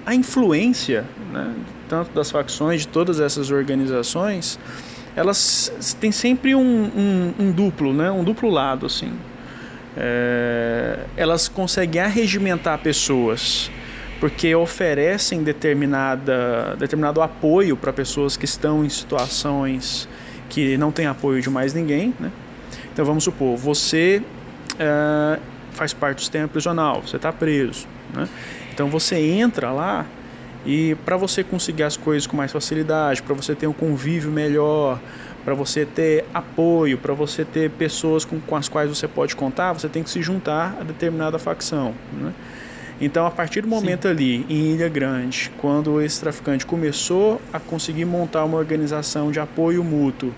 a 0.05 0.13
influência, 0.13 1.05
né, 1.31 1.53
tanto 1.87 2.11
das 2.11 2.29
facções, 2.29 2.81
de 2.81 2.87
todas 2.87 3.19
essas 3.19 3.49
organizações, 3.49 4.59
elas 5.15 5.95
têm 5.99 6.11
sempre 6.11 6.53
um, 6.53 6.61
um, 6.61 7.33
um 7.39 7.51
duplo, 7.51 7.93
né, 7.93 8.11
um 8.11 8.23
duplo 8.23 8.49
lado, 8.49 8.85
assim. 8.85 9.13
É, 9.95 10.99
elas 11.17 11.47
conseguem 11.47 12.01
arregimentar 12.01 12.79
pessoas 12.79 13.69
porque 14.21 14.53
oferecem 14.53 15.43
determinada, 15.43 16.75
determinado 16.77 17.21
apoio 17.21 17.75
para 17.75 17.91
pessoas 17.91 18.37
que 18.37 18.45
estão 18.45 18.85
em 18.85 18.89
situações 18.89 20.07
que 20.47 20.77
não 20.77 20.91
têm 20.91 21.07
apoio 21.07 21.41
de 21.41 21.49
mais 21.49 21.73
ninguém. 21.73 22.13
Né? 22.19 22.31
Então 22.93 23.03
vamos 23.03 23.23
supor, 23.23 23.57
você 23.57 24.21
é, 24.77 25.39
faz 25.71 25.93
parte 25.93 26.17
do 26.17 26.21
sistema 26.21 26.47
prisional, 26.47 27.01
você 27.01 27.15
está 27.15 27.31
preso. 27.31 27.87
Né? 28.13 28.27
Então 28.73 28.89
você 28.89 29.17
entra 29.17 29.71
lá 29.71 30.05
e 30.65 30.95
para 31.05 31.17
você 31.17 31.43
conseguir 31.43 31.83
as 31.83 31.97
coisas 31.97 32.27
com 32.27 32.37
mais 32.37 32.51
facilidade, 32.51 33.21
para 33.21 33.33
você 33.33 33.55
ter 33.55 33.67
um 33.67 33.73
convívio 33.73 34.31
melhor, 34.31 34.99
para 35.43 35.53
você 35.53 35.85
ter 35.85 36.25
apoio, 36.33 36.97
para 36.97 37.13
você 37.13 37.43
ter 37.43 37.69
pessoas 37.71 38.23
com, 38.23 38.39
com 38.39 38.55
as 38.55 38.69
quais 38.69 38.89
você 38.89 39.07
pode 39.07 39.35
contar, 39.35 39.73
você 39.73 39.89
tem 39.89 40.03
que 40.03 40.09
se 40.09 40.21
juntar 40.21 40.77
a 40.79 40.83
determinada 40.83 41.39
facção. 41.39 41.93
Né? 42.13 42.31
Então, 42.99 43.25
a 43.25 43.31
partir 43.31 43.61
do 43.61 43.67
momento 43.67 44.03
Sim. 44.03 44.09
ali, 44.09 44.45
em 44.47 44.73
Ilha 44.73 44.87
Grande, 44.87 45.51
quando 45.57 45.99
esse 45.99 46.19
traficante 46.19 46.63
começou 46.67 47.41
a 47.51 47.59
conseguir 47.59 48.05
montar 48.05 48.45
uma 48.45 48.57
organização 48.59 49.31
de 49.31 49.39
apoio 49.39 49.83
mútuo 49.83 50.31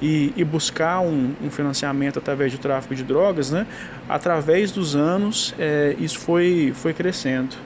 e, 0.00 0.32
e 0.36 0.44
buscar 0.44 1.00
um, 1.00 1.34
um, 1.42 1.50
financiamento 1.50 2.18
através 2.18 2.52
do 2.52 2.58
tráfico 2.58 2.94
de 2.94 3.02
drogas, 3.02 3.50
né, 3.50 3.66
através 4.08 4.70
dos 4.70 4.96
anos, 4.96 5.54
é, 5.58 5.94
isso 5.98 6.18
foi, 6.18 6.72
foi 6.74 6.94
crescendo. 6.94 7.56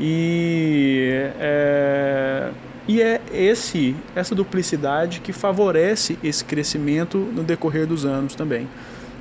E 0.00 1.30
é, 1.38 2.50
e 2.86 3.00
é 3.00 3.20
esse, 3.32 3.94
essa 4.14 4.34
duplicidade 4.34 5.20
que 5.20 5.32
favorece 5.32 6.18
esse 6.22 6.44
crescimento 6.44 7.18
no 7.18 7.44
decorrer 7.44 7.86
dos 7.86 8.04
anos 8.04 8.34
também. 8.34 8.68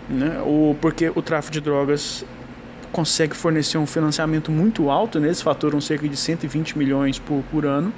Né? 0.10 0.42
O, 0.46 0.76
porque 0.82 1.12
o 1.14 1.22
tráfico 1.22 1.54
de 1.54 1.62
drogas 1.62 2.26
consegue 2.92 3.36
fornecer 3.36 3.78
um 3.78 3.86
financiamento 3.86 4.52
muito 4.52 4.90
alto, 4.90 5.20
né? 5.20 5.28
eles 5.28 5.42
faturam 5.42 5.80
cerca 5.80 6.10
de 6.10 6.18
120 6.18 6.78
milhões 6.78 7.20
por, 7.20 7.44
por 7.52 7.66
ano. 7.66 7.94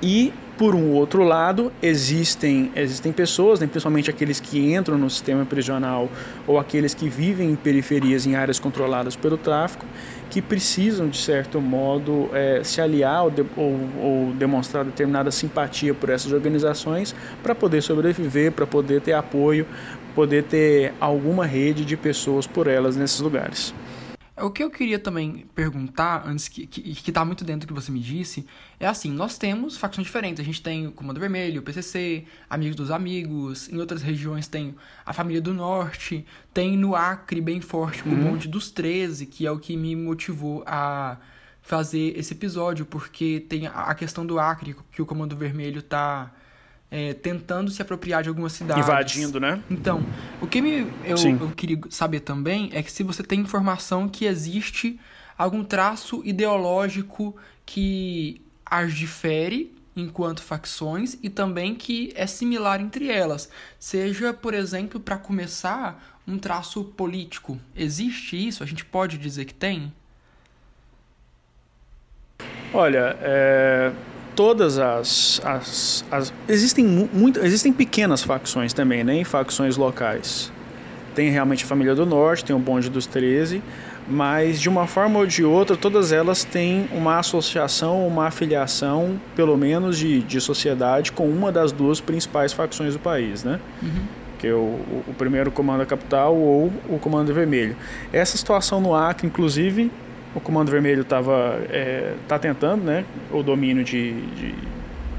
E, 0.00 0.32
por 0.58 0.74
um 0.74 0.90
outro 0.90 1.22
lado, 1.22 1.72
existem, 1.80 2.72
existem 2.74 3.12
pessoas, 3.12 3.60
né, 3.60 3.68
principalmente 3.68 4.10
aqueles 4.10 4.40
que 4.40 4.74
entram 4.74 4.98
no 4.98 5.08
sistema 5.08 5.46
prisional 5.46 6.08
ou 6.48 6.58
aqueles 6.58 6.92
que 6.94 7.08
vivem 7.08 7.52
em 7.52 7.54
periferias, 7.54 8.26
em 8.26 8.34
áreas 8.34 8.58
controladas 8.58 9.14
pelo 9.14 9.38
tráfico, 9.38 9.86
que 10.28 10.42
precisam, 10.42 11.08
de 11.08 11.16
certo 11.16 11.60
modo, 11.60 12.28
é, 12.32 12.60
se 12.64 12.80
aliar 12.80 13.24
ou, 13.24 13.30
de, 13.30 13.46
ou, 13.56 13.80
ou, 14.02 14.32
demonstrar 14.34 14.84
determinada 14.84 15.30
simpatia 15.30 15.94
por 15.94 16.10
essas 16.10 16.32
organizações 16.32 17.14
para 17.40 17.54
poder 17.54 17.80
sobreviver, 17.80 18.50
para 18.50 18.66
poder 18.66 19.00
ter 19.00 19.12
apoio, 19.12 19.64
poder 20.12 20.42
ter 20.42 20.92
alguma 21.00 21.46
rede 21.46 21.84
de 21.84 21.96
pessoas 21.96 22.48
por 22.48 22.66
elas 22.66 22.96
nesses 22.96 23.20
lugares. 23.20 23.72
O 24.40 24.50
que 24.50 24.62
eu 24.62 24.70
queria 24.70 24.98
também 24.98 25.46
perguntar, 25.54 26.22
antes 26.26 26.48
que, 26.48 26.66
que, 26.66 26.94
que 26.94 27.12
tá 27.12 27.24
muito 27.24 27.44
dentro 27.44 27.66
do 27.66 27.74
que 27.74 27.80
você 27.80 27.90
me 27.90 28.00
disse, 28.00 28.46
é 28.78 28.86
assim, 28.86 29.10
nós 29.10 29.36
temos 29.36 29.76
facções 29.76 30.06
diferentes. 30.06 30.40
A 30.40 30.44
gente 30.44 30.62
tem 30.62 30.86
o 30.86 30.92
Comando 30.92 31.18
Vermelho, 31.18 31.60
o 31.60 31.64
PCC, 31.64 32.24
Amigos 32.48 32.76
dos 32.76 32.90
Amigos, 32.90 33.68
em 33.68 33.78
outras 33.78 34.02
regiões 34.02 34.46
tem 34.46 34.74
a 35.04 35.12
Família 35.12 35.40
do 35.40 35.52
Norte, 35.52 36.24
tem 36.52 36.76
no 36.76 36.94
Acre 36.94 37.40
bem 37.40 37.60
forte 37.60 38.02
o 38.06 38.10
uhum. 38.10 38.16
Monte 38.16 38.48
dos 38.48 38.70
13, 38.70 39.26
que 39.26 39.46
é 39.46 39.50
o 39.50 39.58
que 39.58 39.76
me 39.76 39.94
motivou 39.96 40.62
a 40.66 41.18
fazer 41.60 42.18
esse 42.18 42.32
episódio, 42.32 42.86
porque 42.86 43.44
tem 43.48 43.66
a 43.66 43.94
questão 43.94 44.24
do 44.24 44.38
Acre, 44.38 44.74
que 44.90 45.02
o 45.02 45.06
Comando 45.06 45.36
Vermelho 45.36 45.82
tá 45.82 46.32
é, 46.90 47.14
tentando 47.14 47.70
se 47.70 47.82
apropriar 47.82 48.22
de 48.22 48.28
algumas 48.28 48.52
cidades. 48.52 48.84
Invadindo, 48.84 49.38
né? 49.38 49.62
Então, 49.70 50.04
o 50.40 50.46
que 50.46 50.60
me, 50.60 50.90
eu, 51.04 51.16
eu, 51.40 51.50
queria 51.50 51.80
saber 51.90 52.20
também 52.20 52.70
é 52.72 52.82
que 52.82 52.90
se 52.90 53.02
você 53.02 53.22
tem 53.22 53.40
informação 53.40 54.08
que 54.08 54.24
existe 54.24 54.98
algum 55.36 55.62
traço 55.62 56.22
ideológico 56.24 57.36
que 57.64 58.40
as 58.64 58.94
difere 58.94 59.76
enquanto 59.94 60.42
facções 60.42 61.18
e 61.22 61.28
também 61.28 61.74
que 61.74 62.12
é 62.14 62.26
similar 62.26 62.80
entre 62.80 63.10
elas. 63.10 63.50
Seja, 63.78 64.32
por 64.32 64.54
exemplo, 64.54 65.00
para 65.00 65.16
começar, 65.16 66.18
um 66.26 66.38
traço 66.38 66.84
político. 66.84 67.58
Existe 67.74 68.36
isso? 68.36 68.62
A 68.62 68.66
gente 68.66 68.84
pode 68.84 69.18
dizer 69.18 69.44
que 69.44 69.54
tem? 69.54 69.92
Olha, 72.72 73.16
é, 73.20 73.92
todas 74.38 74.78
as, 74.78 75.40
as, 75.44 76.04
as 76.12 76.32
existem 76.48 76.84
muito, 76.84 77.40
existem 77.40 77.72
pequenas 77.72 78.22
facções 78.22 78.72
também, 78.72 79.02
né, 79.02 79.24
facções 79.24 79.76
locais. 79.76 80.52
Tem 81.12 81.28
realmente 81.28 81.64
a 81.64 81.66
família 81.66 81.92
do 81.92 82.06
Norte, 82.06 82.44
tem 82.44 82.54
o 82.54 82.58
bonde 82.60 82.88
dos 82.88 83.04
13, 83.04 83.60
mas 84.08 84.60
de 84.60 84.68
uma 84.68 84.86
forma 84.86 85.18
ou 85.18 85.26
de 85.26 85.42
outra, 85.42 85.76
todas 85.76 86.12
elas 86.12 86.44
têm 86.44 86.88
uma 86.92 87.18
associação, 87.18 88.06
uma 88.06 88.28
afiliação, 88.28 89.20
pelo 89.34 89.56
menos 89.56 89.98
de, 89.98 90.20
de 90.20 90.40
sociedade, 90.40 91.10
com 91.10 91.28
uma 91.28 91.50
das 91.50 91.72
duas 91.72 92.00
principais 92.00 92.52
facções 92.52 92.92
do 92.92 93.00
país, 93.00 93.42
né? 93.42 93.58
Uhum. 93.82 94.02
Que 94.38 94.46
é 94.46 94.54
o, 94.54 95.02
o 95.08 95.14
primeiro 95.18 95.50
Comando 95.50 95.80
da 95.80 95.86
Capital 95.86 96.36
ou 96.36 96.72
o 96.88 96.96
Comando 97.00 97.34
Vermelho. 97.34 97.74
Essa 98.12 98.36
situação 98.36 98.80
no 98.80 98.94
Acre, 98.94 99.26
inclusive, 99.26 99.90
o 100.34 100.40
Comando 100.40 100.70
Vermelho 100.70 101.02
estava 101.02 101.60
é, 101.70 102.14
tá 102.26 102.38
tentando 102.38 102.84
né, 102.84 103.04
o 103.30 103.42
domínio 103.42 103.84
de, 103.84 104.12
de, 104.12 104.54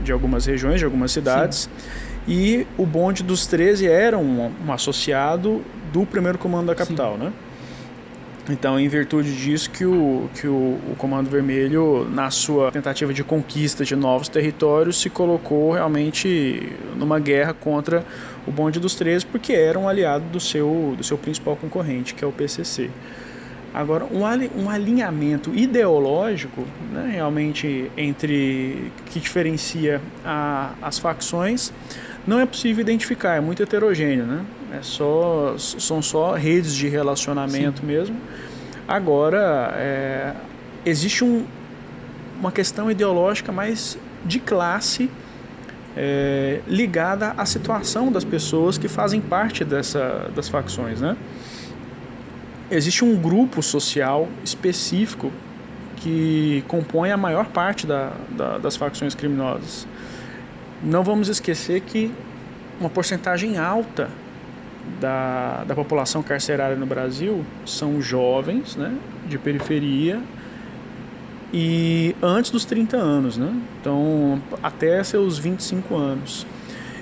de, 0.03 0.11
algumas 0.11 0.45
regiões, 0.45 0.79
de 0.79 0.85
algumas 0.85 1.11
cidades. 1.11 1.69
Sim. 1.69 1.89
E 2.27 2.67
o 2.77 2.85
bonde 2.85 3.23
dos 3.23 3.47
13 3.47 3.87
era 3.87 4.17
um, 4.17 4.51
um 4.65 4.71
associado 4.71 5.63
do 5.91 6.05
primeiro 6.05 6.37
comando 6.37 6.67
da 6.67 6.75
capital, 6.75 7.13
Sim. 7.13 7.25
né? 7.25 7.33
Então, 8.49 8.79
em 8.79 8.87
virtude 8.87 9.35
disso 9.35 9.69
que 9.69 9.85
o, 9.85 10.27
que 10.33 10.47
o, 10.47 10.79
o, 10.91 10.95
Comando 10.97 11.29
Vermelho, 11.29 12.07
na 12.09 12.31
sua 12.31 12.71
tentativa 12.71 13.13
de 13.13 13.23
conquista 13.23 13.85
de 13.85 13.95
novos 13.95 14.27
territórios, 14.27 14.99
se 14.99 15.07
colocou 15.09 15.73
realmente 15.73 16.75
numa 16.95 17.19
guerra 17.19 17.53
contra 17.53 18.03
o 18.47 18.51
Bonde 18.51 18.79
dos 18.79 18.95
13, 18.95 19.27
porque 19.27 19.53
era 19.53 19.77
um 19.77 19.87
aliado 19.87 20.25
do 20.31 20.39
seu, 20.39 20.95
do 20.97 21.03
seu 21.03 21.15
principal 21.15 21.55
concorrente, 21.55 22.15
que 22.15 22.23
é 22.23 22.27
o 22.27 22.31
PCC. 22.31 22.89
Agora, 23.73 24.05
um, 24.05 24.23
um 24.63 24.69
alinhamento 24.69 25.53
ideológico, 25.53 26.65
né, 26.91 27.11
realmente, 27.13 27.91
entre 27.95 28.91
que 29.05 29.19
diferencia 29.19 30.01
a, 30.25 30.71
as 30.81 30.97
facções, 30.97 31.71
não 32.25 32.39
é 32.39 32.45
possível 32.45 32.81
identificar, 32.81 33.35
é 33.35 33.39
muito 33.39 33.61
heterogêneo, 33.61 34.25
né? 34.25 34.45
É 34.73 34.81
só, 34.81 35.55
são 35.57 36.01
só 36.01 36.33
redes 36.33 36.73
de 36.75 36.87
relacionamento 36.87 37.81
Sim. 37.81 37.87
mesmo. 37.87 38.17
Agora, 38.87 39.73
é, 39.75 40.33
existe 40.85 41.23
um, 41.23 41.45
uma 42.39 42.51
questão 42.51 42.89
ideológica 42.89 43.51
mais 43.51 43.97
de 44.25 44.39
classe 44.39 45.09
é, 45.95 46.61
ligada 46.67 47.33
à 47.37 47.45
situação 47.45 48.11
das 48.11 48.23
pessoas 48.23 48.77
que 48.77 48.87
fazem 48.87 49.21
parte 49.21 49.63
dessa, 49.63 50.29
das 50.35 50.47
facções, 50.47 51.01
né? 51.01 51.15
Existe 52.71 53.03
um 53.03 53.15
grupo 53.15 53.61
social 53.61 54.27
específico 54.43 55.31
que 55.97 56.63
compõe 56.67 57.11
a 57.11 57.17
maior 57.17 57.47
parte 57.47 57.85
da, 57.85 58.13
da, 58.29 58.57
das 58.57 58.75
facções 58.75 59.13
criminosas. 59.13 59.87
Não 60.81 61.03
vamos 61.03 61.27
esquecer 61.27 61.81
que 61.81 62.11
uma 62.79 62.89
porcentagem 62.89 63.57
alta 63.57 64.09
da, 64.99 65.63
da 65.65 65.75
população 65.75 66.23
carcerária 66.23 66.75
no 66.75 66.85
Brasil 66.85 67.45
são 67.65 68.01
jovens, 68.01 68.75
né, 68.75 68.95
de 69.27 69.37
periferia 69.37 70.21
e 71.53 72.15
antes 72.21 72.51
dos 72.51 72.63
30 72.63 72.95
anos, 72.95 73.37
né? 73.37 73.51
Então, 73.81 74.41
até 74.61 75.03
seus 75.03 75.37
25 75.37 75.95
anos. 75.95 76.45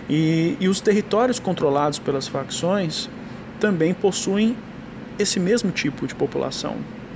E, 0.10 0.56
e 0.60 0.70
os 0.70 0.80
territórios 0.80 1.38
controlados 1.38 2.00
pelas 2.00 2.28
facções 2.28 3.10
também 3.60 3.94
possuem 3.94 4.56
esse 5.20 5.40
mesmo 5.40 5.72
tipo 5.72 6.08
de 6.08 6.16
população, 6.16 6.76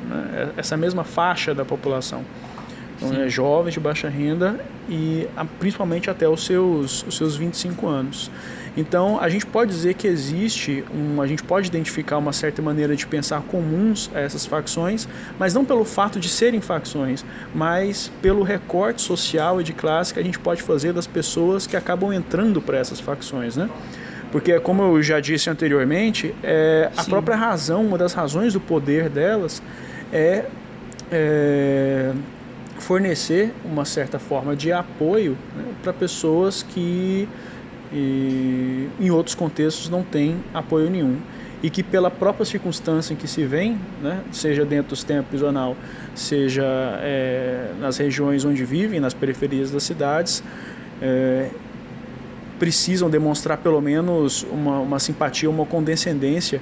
né? 0.10 0.52
essa 0.58 0.76
mesma 0.78 1.04
faixa 1.04 1.54
da 1.54 1.66
população. 1.66 2.24
Então, 3.02 3.20
é 3.20 3.28
jovens 3.28 3.74
de 3.74 3.80
baixa 3.80 4.08
renda 4.08 4.60
e 4.88 5.28
principalmente 5.60 6.10
até 6.10 6.30
os 6.30 6.46
seus, 6.46 7.04
os 7.08 7.18
seus 7.18 7.36
25 7.36 7.88
anos. 7.88 8.30
Então, 8.78 9.20
a 9.20 9.28
gente 9.28 9.46
pode 9.46 9.72
dizer 9.72 9.96
que 9.96 10.08
existe, 10.08 10.84
um, 10.94 11.22
a 11.22 11.28
gente 11.28 11.44
pode 11.44 11.68
identificar 11.68 12.18
uma 12.18 12.32
certa 12.32 12.62
maneira 12.62 12.96
de 12.96 13.06
pensar 13.06 13.42
comuns 13.42 14.10
a 14.14 14.20
essas 14.20 14.46
facções, 14.46 15.10
mas 15.38 15.54
não 15.54 15.66
pelo 15.66 15.84
fato 15.84 16.20
de 16.20 16.30
serem 16.30 16.62
facções, 16.62 17.26
mas 17.54 18.10
pelo 18.22 18.44
recorte 18.44 19.02
social 19.02 19.60
e 19.60 19.64
de 19.64 19.74
classe 19.74 20.14
que 20.14 20.20
a 20.20 20.24
gente 20.24 20.40
pode 20.40 20.62
fazer 20.62 20.94
das 20.94 21.06
pessoas 21.06 21.68
que 21.68 21.76
acabam 21.76 22.14
entrando 22.14 22.62
para 22.62 22.78
essas 22.78 23.00
facções, 23.00 23.58
né? 23.58 23.70
Porque, 24.32 24.60
como 24.60 24.84
eu 24.84 25.04
já 25.04 25.20
disse 25.20 25.50
anteriormente, 25.50 26.34
é, 26.42 26.90
a 26.96 27.04
própria 27.04 27.36
razão, 27.36 27.86
uma 27.86 27.98
das 27.98 28.14
razões 28.14 28.54
do 28.54 28.62
poder 28.62 29.10
delas 29.10 29.62
é, 30.12 30.46
é 31.12 32.14
fornecer 32.80 33.54
uma 33.64 33.86
certa 33.86 34.18
forma 34.18 34.56
de 34.56 34.72
apoio 34.72 35.38
né, 35.56 35.66
para 35.84 35.94
pessoas 35.94 36.64
que 36.64 37.28
e, 37.94 38.90
em 39.00 39.12
outros 39.12 39.36
contextos 39.36 39.90
não 39.90 40.04
têm 40.04 40.38
apoio 40.54 40.90
nenhum. 40.90 41.18
E 41.62 41.70
que 41.70 41.84
pela 41.84 42.10
própria 42.10 42.44
circunstância 42.44 43.14
em 43.14 43.16
que 43.16 43.28
se 43.28 43.44
vem, 43.44 43.78
né, 44.02 44.22
seja 44.32 44.66
dentro 44.66 44.90
do 44.90 44.96
sistema 44.96 45.22
prisional, 45.22 45.76
seja 46.16 46.64
é, 47.02 47.72
nas 47.80 47.98
regiões 47.98 48.44
onde 48.46 48.66
vivem, 48.66 49.00
nas 49.00 49.14
periferias 49.14 49.70
das 49.70 49.84
cidades, 49.84 50.44
é, 51.02 51.50
precisam 52.62 53.10
demonstrar 53.10 53.58
pelo 53.58 53.82
menos 53.82 54.44
uma, 54.44 54.78
uma 54.82 55.00
simpatia, 55.00 55.50
uma 55.50 55.66
condescendência 55.66 56.62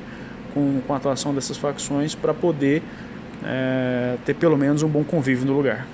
com, 0.53 0.79
com 0.87 0.93
a 0.93 0.95
atuação 0.95 1.35
dessas 1.35 1.57
facções 1.57 2.15
para 2.15 2.33
poder 2.33 2.81
é, 3.43 4.17
ter 4.25 4.33
pelo 4.33 4.55
menos 4.55 4.81
um 4.81 4.87
bom 4.87 5.03
convívio 5.03 5.45
no 5.45 5.51
lugar. 5.51 5.85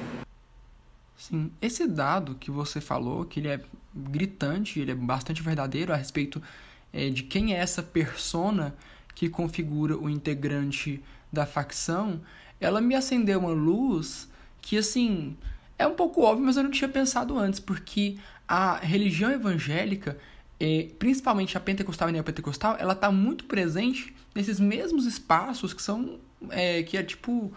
Sim, 1.17 1.49
esse 1.59 1.87
dado 1.87 2.35
que 2.35 2.51
você 2.51 2.79
falou, 2.79 3.25
que 3.25 3.39
ele 3.39 3.47
é 3.47 3.59
gritante, 3.95 4.79
ele 4.79 4.91
é 4.91 4.95
bastante 4.95 5.41
verdadeiro 5.41 5.91
a 5.91 5.95
respeito 5.95 6.39
é, 6.93 7.09
de 7.09 7.23
quem 7.23 7.55
é 7.55 7.57
essa 7.57 7.81
persona 7.81 8.75
que 9.15 9.27
configura 9.27 9.97
o 9.97 10.07
integrante 10.07 11.03
da 11.33 11.47
facção, 11.47 12.21
ela 12.61 12.79
me 12.79 12.93
acendeu 12.93 13.39
uma 13.39 13.49
luz 13.49 14.29
que, 14.61 14.77
assim, 14.77 15.35
é 15.77 15.85
um 15.87 15.93
pouco 15.93 16.21
óbvio, 16.21 16.45
mas 16.45 16.57
eu 16.57 16.63
não 16.63 16.71
tinha 16.71 16.89
pensado 16.89 17.37
antes, 17.37 17.59
porque 17.59 18.17
a 18.47 18.77
religião 18.77 19.31
evangélica, 19.31 20.17
é, 20.59 20.87
principalmente 20.97 21.57
a 21.57 21.59
pentecostal 21.59 22.09
e 22.09 22.11
neopentecostal, 22.13 22.77
ela 22.79 22.93
está 22.93 23.11
muito 23.11 23.45
presente 23.45 24.15
nesses 24.33 24.59
mesmos 24.59 25.05
espaços 25.05 25.73
que 25.73 25.81
são, 25.81 26.19
é, 26.49 26.83
que 26.83 26.97
é 26.97 27.03
tipo 27.03 27.51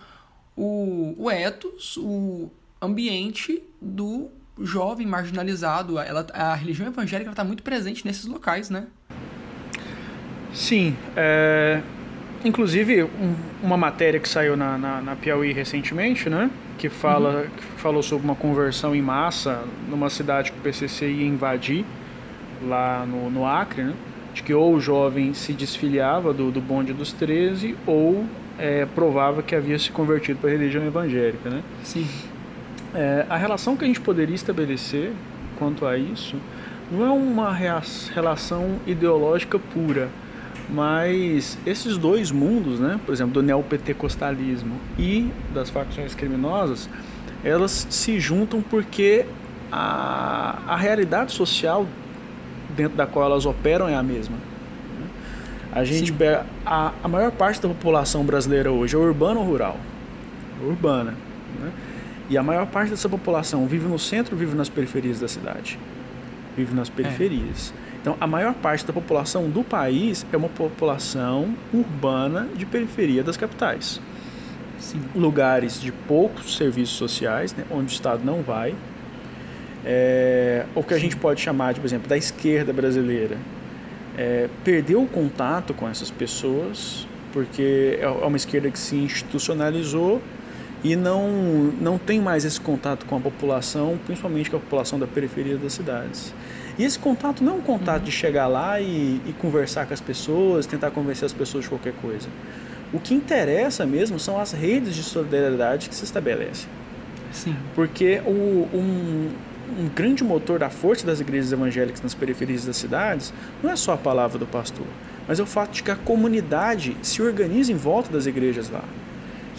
o, 0.56 1.14
o 1.16 1.30
ethos, 1.30 1.96
o 1.96 2.50
ambiente 2.80 3.62
do 3.80 4.28
jovem 4.60 5.06
marginalizado. 5.06 5.98
Ela, 5.98 6.26
a 6.32 6.54
religião 6.54 6.88
evangélica 6.88 7.30
está 7.30 7.44
muito 7.44 7.62
presente 7.62 8.04
nesses 8.04 8.26
locais, 8.26 8.70
né? 8.70 8.86
Sim. 10.52 10.96
É... 11.16 11.82
Inclusive, 12.44 13.02
um, 13.02 13.34
uma 13.62 13.76
matéria 13.76 14.20
que 14.20 14.28
saiu 14.28 14.56
na, 14.56 14.78
na, 14.78 15.00
na, 15.00 15.16
Piauí 15.16 15.52
recentemente, 15.52 16.30
né? 16.30 16.50
Que, 16.78 16.88
fala, 16.88 17.42
uhum. 17.42 17.50
que 17.56 17.64
falou 17.80 18.02
sobre 18.02 18.24
uma 18.24 18.36
conversão 18.36 18.94
em 18.94 19.02
massa 19.02 19.64
numa 19.88 20.08
cidade 20.08 20.52
que 20.52 20.58
o 20.58 20.62
PCC 20.62 21.10
ia 21.10 21.26
invadir, 21.26 21.84
lá 22.66 23.04
no, 23.04 23.28
no 23.30 23.44
Acre, 23.44 23.82
né? 23.82 23.94
De 24.32 24.42
que 24.42 24.54
ou 24.54 24.74
o 24.74 24.80
jovem 24.80 25.34
se 25.34 25.52
desfiliava 25.52 26.32
do, 26.32 26.50
do 26.50 26.60
bonde 26.60 26.92
dos 26.92 27.12
13 27.12 27.76
ou 27.86 28.24
é, 28.58 28.86
provava 28.86 29.42
que 29.42 29.54
havia 29.54 29.78
se 29.78 29.90
convertido 29.90 30.38
para 30.40 30.50
a 30.50 30.52
religião 30.52 30.84
evangélica, 30.84 31.50
né? 31.50 31.62
Sim. 31.82 32.06
É, 32.94 33.26
a 33.28 33.36
relação 33.36 33.76
que 33.76 33.84
a 33.84 33.86
gente 33.86 34.00
poderia 34.00 34.34
estabelecer 34.34 35.12
quanto 35.58 35.86
a 35.86 35.98
isso 35.98 36.36
não 36.90 37.04
é 37.04 37.10
uma 37.10 37.52
relação 37.52 38.76
ideológica 38.86 39.58
pura, 39.58 40.08
mas 40.70 41.58
esses 41.64 41.96
dois 41.96 42.30
mundos, 42.30 42.78
né, 42.78 43.00
por 43.04 43.12
exemplo, 43.12 43.32
do 43.32 43.42
neopentecostalismo 43.42 44.76
e 44.98 45.30
das 45.54 45.70
facções 45.70 46.14
criminosas, 46.14 46.88
elas 47.42 47.86
se 47.88 48.20
juntam 48.20 48.60
porque 48.60 49.24
a, 49.72 50.58
a 50.66 50.76
realidade 50.76 51.32
social 51.32 51.86
dentro 52.76 52.96
da 52.96 53.06
qual 53.06 53.24
elas 53.26 53.46
operam 53.46 53.88
é 53.88 53.94
a 53.94 54.02
mesma. 54.02 54.36
Né. 54.36 55.06
A 55.72 55.84
gente 55.84 56.12
pega 56.12 56.44
a, 56.66 56.92
a 57.02 57.08
maior 57.08 57.30
parte 57.32 57.60
da 57.60 57.68
população 57.68 58.24
brasileira 58.24 58.70
hoje 58.70 58.94
é 58.94 58.98
urbana 58.98 59.40
ou 59.40 59.46
rural? 59.46 59.78
Urbana. 60.62 61.14
Né? 61.60 61.72
E 62.28 62.36
a 62.36 62.42
maior 62.42 62.66
parte 62.66 62.90
dessa 62.90 63.08
população 63.08 63.66
vive 63.66 63.88
no 63.88 63.98
centro 63.98 64.36
vive 64.36 64.54
nas 64.54 64.68
periferias 64.68 65.18
da 65.18 65.28
cidade? 65.28 65.78
Vive 66.54 66.74
nas 66.74 66.90
periferias. 66.90 67.72
É. 67.84 67.87
Então, 68.08 68.16
a 68.22 68.26
maior 68.26 68.54
parte 68.54 68.86
da 68.86 68.92
população 68.94 69.50
do 69.50 69.62
país 69.62 70.24
é 70.32 70.36
uma 70.38 70.48
população 70.48 71.54
urbana 71.74 72.48
de 72.56 72.64
periferia 72.64 73.22
das 73.22 73.36
capitais. 73.36 74.00
Sim. 74.78 75.02
Lugares 75.14 75.78
de 75.78 75.92
poucos 75.92 76.56
serviços 76.56 76.96
sociais, 76.96 77.54
né, 77.54 77.64
onde 77.70 77.92
o 77.92 77.94
Estado 77.94 78.24
não 78.24 78.40
vai. 78.40 78.74
É, 79.84 80.64
o 80.74 80.82
que 80.82 80.94
a 80.94 80.96
Sim. 80.96 81.02
gente 81.02 81.16
pode 81.16 81.42
chamar, 81.42 81.74
de, 81.74 81.80
por 81.80 81.86
exemplo, 81.86 82.08
da 82.08 82.16
esquerda 82.16 82.72
brasileira. 82.72 83.36
É, 84.16 84.48
perdeu 84.64 85.02
o 85.02 85.06
contato 85.06 85.74
com 85.74 85.86
essas 85.86 86.10
pessoas, 86.10 87.06
porque 87.30 87.98
é 88.00 88.08
uma 88.08 88.38
esquerda 88.38 88.70
que 88.70 88.78
se 88.78 88.96
institucionalizou 88.96 90.22
e 90.82 90.94
não, 90.94 91.28
não 91.80 91.98
tem 91.98 92.20
mais 92.20 92.44
esse 92.44 92.60
contato 92.60 93.04
com 93.06 93.16
a 93.16 93.20
população, 93.20 93.98
principalmente 94.06 94.50
com 94.50 94.56
a 94.56 94.60
população 94.60 94.98
da 94.98 95.06
periferia 95.06 95.56
das 95.56 95.72
cidades. 95.72 96.32
E 96.78 96.84
esse 96.84 96.98
contato 96.98 97.42
não 97.42 97.54
é 97.54 97.56
um 97.56 97.60
contato 97.60 98.04
de 98.04 98.12
chegar 98.12 98.46
lá 98.46 98.80
e, 98.80 99.20
e 99.26 99.34
conversar 99.38 99.86
com 99.86 99.94
as 99.94 100.00
pessoas, 100.00 100.66
tentar 100.66 100.92
convencer 100.92 101.26
as 101.26 101.32
pessoas 101.32 101.64
de 101.64 101.70
qualquer 101.70 101.92
coisa. 101.94 102.28
O 102.92 103.00
que 103.00 103.14
interessa 103.14 103.84
mesmo 103.84 104.18
são 104.18 104.40
as 104.40 104.52
redes 104.52 104.94
de 104.94 105.02
solidariedade 105.02 105.88
que 105.88 105.94
se 105.94 106.04
estabelecem. 106.04 106.68
Sim. 107.32 107.56
Porque 107.74 108.22
o, 108.24 108.68
um, 108.72 109.28
um 109.78 109.88
grande 109.88 110.22
motor 110.22 110.58
da 110.58 110.70
força 110.70 111.04
das 111.04 111.20
igrejas 111.20 111.52
evangélicas 111.52 112.00
nas 112.00 112.14
periferias 112.14 112.64
das 112.64 112.76
cidades 112.76 113.34
não 113.62 113.70
é 113.70 113.76
só 113.76 113.94
a 113.94 113.96
palavra 113.98 114.38
do 114.38 114.46
pastor, 114.46 114.86
mas 115.26 115.40
é 115.40 115.42
o 115.42 115.46
fato 115.46 115.72
de 115.72 115.82
que 115.82 115.90
a 115.90 115.96
comunidade 115.96 116.96
se 117.02 117.20
organiza 117.20 117.72
em 117.72 117.76
volta 117.76 118.10
das 118.10 118.26
igrejas 118.26 118.70
lá. 118.70 118.84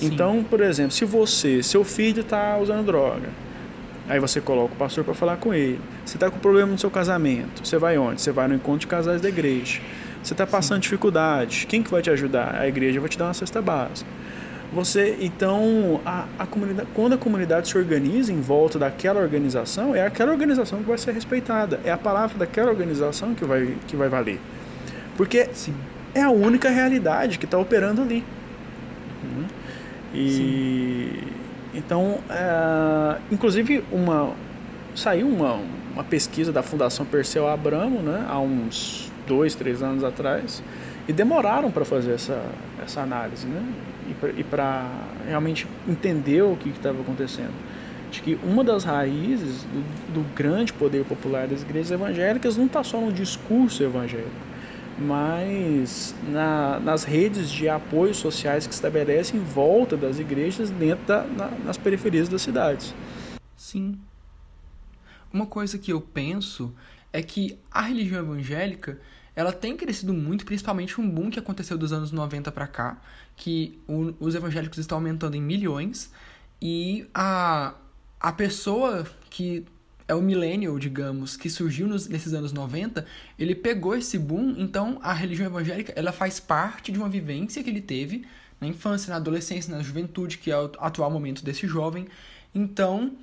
Então, 0.02 0.44
por 0.44 0.62
exemplo, 0.62 0.92
se 0.92 1.06
você, 1.06 1.62
seu 1.62 1.84
filho 1.84 2.22
está 2.22 2.58
usando 2.58 2.86
droga, 2.86 3.30
aí 4.08 4.20
você 4.20 4.40
coloca 4.42 4.74
o 4.74 4.78
pastor 4.78 5.04
para 5.04 5.14
falar 5.14 5.38
com 5.38 5.54
ele. 5.54 5.80
Você 6.06 6.18
está 6.18 6.30
com 6.30 6.40
problema 6.40 6.72
no 6.72 6.78
seu 6.78 6.90
casamento, 6.90 7.66
você 7.66 7.78
vai 7.78 7.98
onde? 7.98 8.22
Você 8.22 8.32
vai 8.32 8.48
no 8.48 8.56
encontro 8.56 8.82
de 8.82 8.88
casais 8.88 9.22
da 9.22 9.30
igreja. 9.30 9.82
Você 10.24 10.34
está 10.34 10.46
passando 10.46 10.78
Sim. 10.78 10.82
dificuldade, 10.82 11.66
quem 11.68 11.82
que 11.82 11.90
vai 11.90 12.02
te 12.02 12.10
ajudar? 12.10 12.56
A 12.56 12.68
igreja 12.68 13.00
vai 13.00 13.10
te 13.10 13.18
dar 13.18 13.26
uma 13.26 13.34
cesta 13.34 13.62
básica. 13.62 14.10
Você, 14.72 15.18
então, 15.20 16.00
a, 16.06 16.26
a 16.38 16.46
comunidade, 16.46 16.88
quando 16.94 17.14
a 17.14 17.18
comunidade 17.18 17.68
se 17.68 17.78
organiza 17.78 18.32
em 18.32 18.40
volta 18.40 18.78
daquela 18.78 19.20
organização, 19.20 19.96
é 19.96 20.06
aquela 20.06 20.32
organização 20.32 20.80
que 20.80 20.86
vai 20.86 20.98
ser 20.98 21.12
respeitada, 21.12 21.80
é 21.84 21.92
a 21.92 21.98
palavra 21.98 22.38
daquela 22.38 22.70
organização 22.70 23.34
que 23.34 23.44
vai, 23.44 23.76
que 23.88 23.96
vai 23.96 24.10
valer. 24.10 24.40
Porque 25.18 25.50
Sim. 25.54 25.74
é 26.14 26.22
a 26.22 26.30
única 26.30 26.70
realidade 26.70 27.40
que 27.40 27.46
está 27.46 27.58
operando 27.58 28.02
ali. 28.02 28.24
Uhum. 29.24 29.46
E 30.14 30.30
Sim. 30.32 31.78
então, 31.78 32.20
é, 32.30 33.18
inclusive 33.32 33.84
uma 33.92 34.34
saiu 34.96 35.28
uma, 35.28 35.60
uma 35.94 36.04
pesquisa 36.04 36.52
da 36.52 36.62
Fundação 36.62 37.06
Perseu 37.06 37.48
Abramo, 37.48 38.00
né, 38.00 38.26
há 38.28 38.40
uns 38.40 39.12
dois, 39.28 39.56
três 39.56 39.82
anos 39.82 40.04
atrás, 40.04 40.64
e 41.08 41.14
demoraram 41.14 41.72
para 41.72 41.86
fazer 41.86 42.14
essa, 42.14 42.42
essa 42.84 43.02
análise, 43.02 43.48
né, 43.48 43.64
e 44.38 44.44
para 44.44 44.90
realmente 45.28 45.68
entender 45.88 46.42
o 46.42 46.56
que 46.56 46.70
estava 46.70 47.00
acontecendo. 47.02 47.54
De 48.12 48.22
que 48.22 48.40
uma 48.44 48.64
das 48.64 48.84
raízes 48.84 49.64
do, 49.66 50.16
do 50.16 50.36
grande 50.36 50.74
poder 50.74 51.06
popular 51.06 51.48
das 51.48 51.62
igrejas 51.62 51.92
evangélicas 51.92 52.58
não 52.58 52.66
está 52.66 52.84
só 52.84 53.00
no 53.00 53.12
discurso 53.12 53.84
evangélico, 53.84 54.49
mas 55.02 56.14
na, 56.28 56.80
nas 56.80 57.04
redes 57.04 57.50
de 57.50 57.70
apoio 57.70 58.14
sociais 58.14 58.68
que 58.68 58.74
estabelecem 58.74 59.40
em 59.40 59.44
volta 59.44 59.96
das 59.96 60.20
igrejas 60.20 60.70
dentro 60.70 61.06
da, 61.06 61.24
na, 61.24 61.48
nas 61.66 61.78
periferias 61.78 62.28
das 62.28 62.42
cidades. 62.42 62.94
Sim. 63.56 64.00
Uma 65.32 65.46
coisa 65.46 65.78
que 65.78 65.94
eu 65.94 66.02
penso 66.02 66.74
é 67.14 67.22
que 67.22 67.58
a 67.72 67.82
religião 67.82 68.20
evangélica 68.20 69.00
ela 69.36 69.54
tem 69.54 69.78
crescido 69.78 70.14
muito, 70.14 70.44
principalmente 70.44 71.00
um 71.00 71.10
boom 71.10 71.30
que 71.30 71.40
aconteceu 71.40 71.78
dos 71.78 71.94
anos 71.94 72.12
90 72.12 72.52
para 72.52 72.68
cá, 72.68 73.02
que 73.36 73.80
o, 73.88 74.14
os 74.20 74.36
evangélicos 74.36 74.78
estão 74.80 74.98
aumentando 74.98 75.36
em 75.36 75.42
milhões 75.42 76.12
e 76.62 77.08
a, 77.14 77.74
a 78.20 78.32
pessoa 78.34 79.06
que 79.30 79.66
é 80.10 80.16
o 80.16 80.22
millennial, 80.22 80.80
digamos, 80.80 81.38
que 81.38 81.52
surgiu 81.52 81.88
nos, 81.88 82.08
nesses 82.08 82.34
anos 82.34 82.52
90, 82.52 83.06
ele 83.38 83.54
pegou 83.54 83.96
esse 83.96 84.18
boom, 84.18 84.56
então 84.58 85.00
a 85.04 85.14
religião 85.14 85.46
evangélica, 85.46 85.94
ela 85.96 86.12
faz 86.12 86.40
parte 86.40 86.92
de 86.92 86.98
uma 86.98 87.08
vivência 87.08 87.64
que 87.64 87.70
ele 87.70 87.80
teve 87.80 88.26
na 88.60 88.68
infância, 88.68 89.12
na 89.12 89.18
adolescência, 89.18 89.74
na 89.74 89.84
juventude, 89.84 90.40
que 90.40 90.50
é 90.50 90.58
o 90.58 90.72
atual 90.80 91.12
momento 91.12 91.46
desse 91.46 91.68
jovem, 91.68 92.08
Então, 92.54 93.14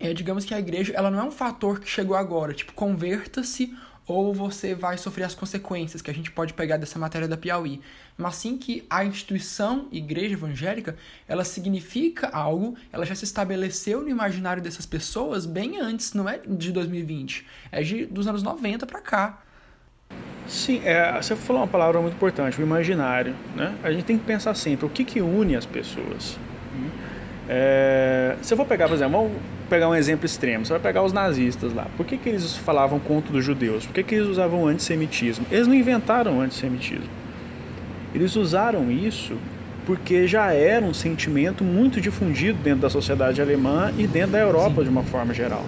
é, 0.00 0.12
digamos 0.12 0.44
que 0.44 0.52
a 0.52 0.58
igreja 0.58 0.92
ela 0.92 1.10
não 1.12 1.20
é 1.20 1.22
um 1.22 1.30
fator 1.30 1.78
que 1.78 1.88
chegou 1.88 2.16
agora, 2.16 2.52
tipo, 2.52 2.72
converta-se 2.72 3.72
ou 4.10 4.34
você 4.34 4.74
vai 4.74 4.98
sofrer 4.98 5.22
as 5.22 5.34
consequências 5.34 6.02
que 6.02 6.10
a 6.10 6.14
gente 6.14 6.32
pode 6.32 6.52
pegar 6.52 6.76
dessa 6.76 6.98
matéria 6.98 7.28
da 7.28 7.36
Piauí. 7.36 7.80
Mas 8.18 8.34
sim 8.34 8.58
que 8.58 8.84
a 8.90 9.04
instituição 9.04 9.86
igreja 9.92 10.34
evangélica, 10.34 10.96
ela 11.28 11.44
significa 11.44 12.28
algo, 12.28 12.76
ela 12.92 13.06
já 13.06 13.14
se 13.14 13.24
estabeleceu 13.24 14.02
no 14.02 14.08
imaginário 14.08 14.60
dessas 14.60 14.84
pessoas 14.84 15.46
bem 15.46 15.80
antes, 15.80 16.12
não 16.12 16.28
é 16.28 16.38
de 16.38 16.72
2020, 16.72 17.46
é 17.70 17.82
de, 17.82 18.06
dos 18.06 18.26
anos 18.26 18.42
90 18.42 18.84
para 18.84 19.00
cá. 19.00 19.42
Sim, 20.48 20.82
é, 20.84 21.12
você 21.12 21.36
falou 21.36 21.62
uma 21.62 21.68
palavra 21.68 22.00
muito 22.00 22.14
importante, 22.14 22.58
o 22.58 22.62
imaginário. 22.62 23.36
Né? 23.54 23.72
A 23.84 23.92
gente 23.92 24.04
tem 24.04 24.18
que 24.18 24.24
pensar 24.24 24.54
sempre 24.56 24.86
o 24.86 24.88
que, 24.88 25.04
que 25.04 25.20
une 25.20 25.54
as 25.54 25.64
pessoas. 25.64 26.36
É, 27.48 28.36
se 28.42 28.52
eu 28.52 28.56
for 28.56 28.66
pegar, 28.66 28.88
por 28.88 28.94
exemplo, 28.94 29.30
pegar 29.70 29.88
um 29.88 29.94
exemplo 29.94 30.26
extremo, 30.26 30.66
você 30.66 30.72
vai 30.72 30.80
pegar 30.80 31.02
os 31.02 31.12
nazistas 31.12 31.72
lá. 31.72 31.86
Por 31.96 32.04
que, 32.04 32.18
que 32.18 32.28
eles 32.28 32.56
falavam 32.56 32.98
contra 32.98 33.36
os 33.36 33.44
judeus? 33.44 33.86
Por 33.86 33.94
que, 33.94 34.02
que 34.02 34.14
eles 34.16 34.26
usavam 34.26 34.66
antissemitismo? 34.66 35.46
Eles 35.50 35.66
não 35.66 35.74
inventaram 35.74 36.38
o 36.38 36.40
antissemitismo. 36.40 37.08
Eles 38.14 38.34
usaram 38.36 38.90
isso 38.90 39.36
porque 39.86 40.26
já 40.26 40.52
era 40.52 40.84
um 40.84 40.92
sentimento 40.92 41.64
muito 41.64 42.00
difundido 42.00 42.58
dentro 42.62 42.80
da 42.80 42.90
sociedade 42.90 43.40
alemã 43.40 43.92
e 43.96 44.06
dentro 44.06 44.32
da 44.32 44.38
Europa 44.38 44.76
Sim. 44.76 44.82
de 44.82 44.88
uma 44.88 45.02
forma 45.04 45.32
geral. 45.32 45.64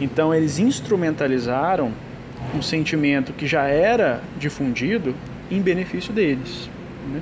Então 0.00 0.34
eles 0.34 0.58
instrumentalizaram 0.58 1.92
um 2.54 2.62
sentimento 2.62 3.32
que 3.32 3.46
já 3.46 3.64
era 3.66 4.22
difundido 4.38 5.14
em 5.50 5.60
benefício 5.60 6.12
deles. 6.12 6.70
Né? 7.12 7.20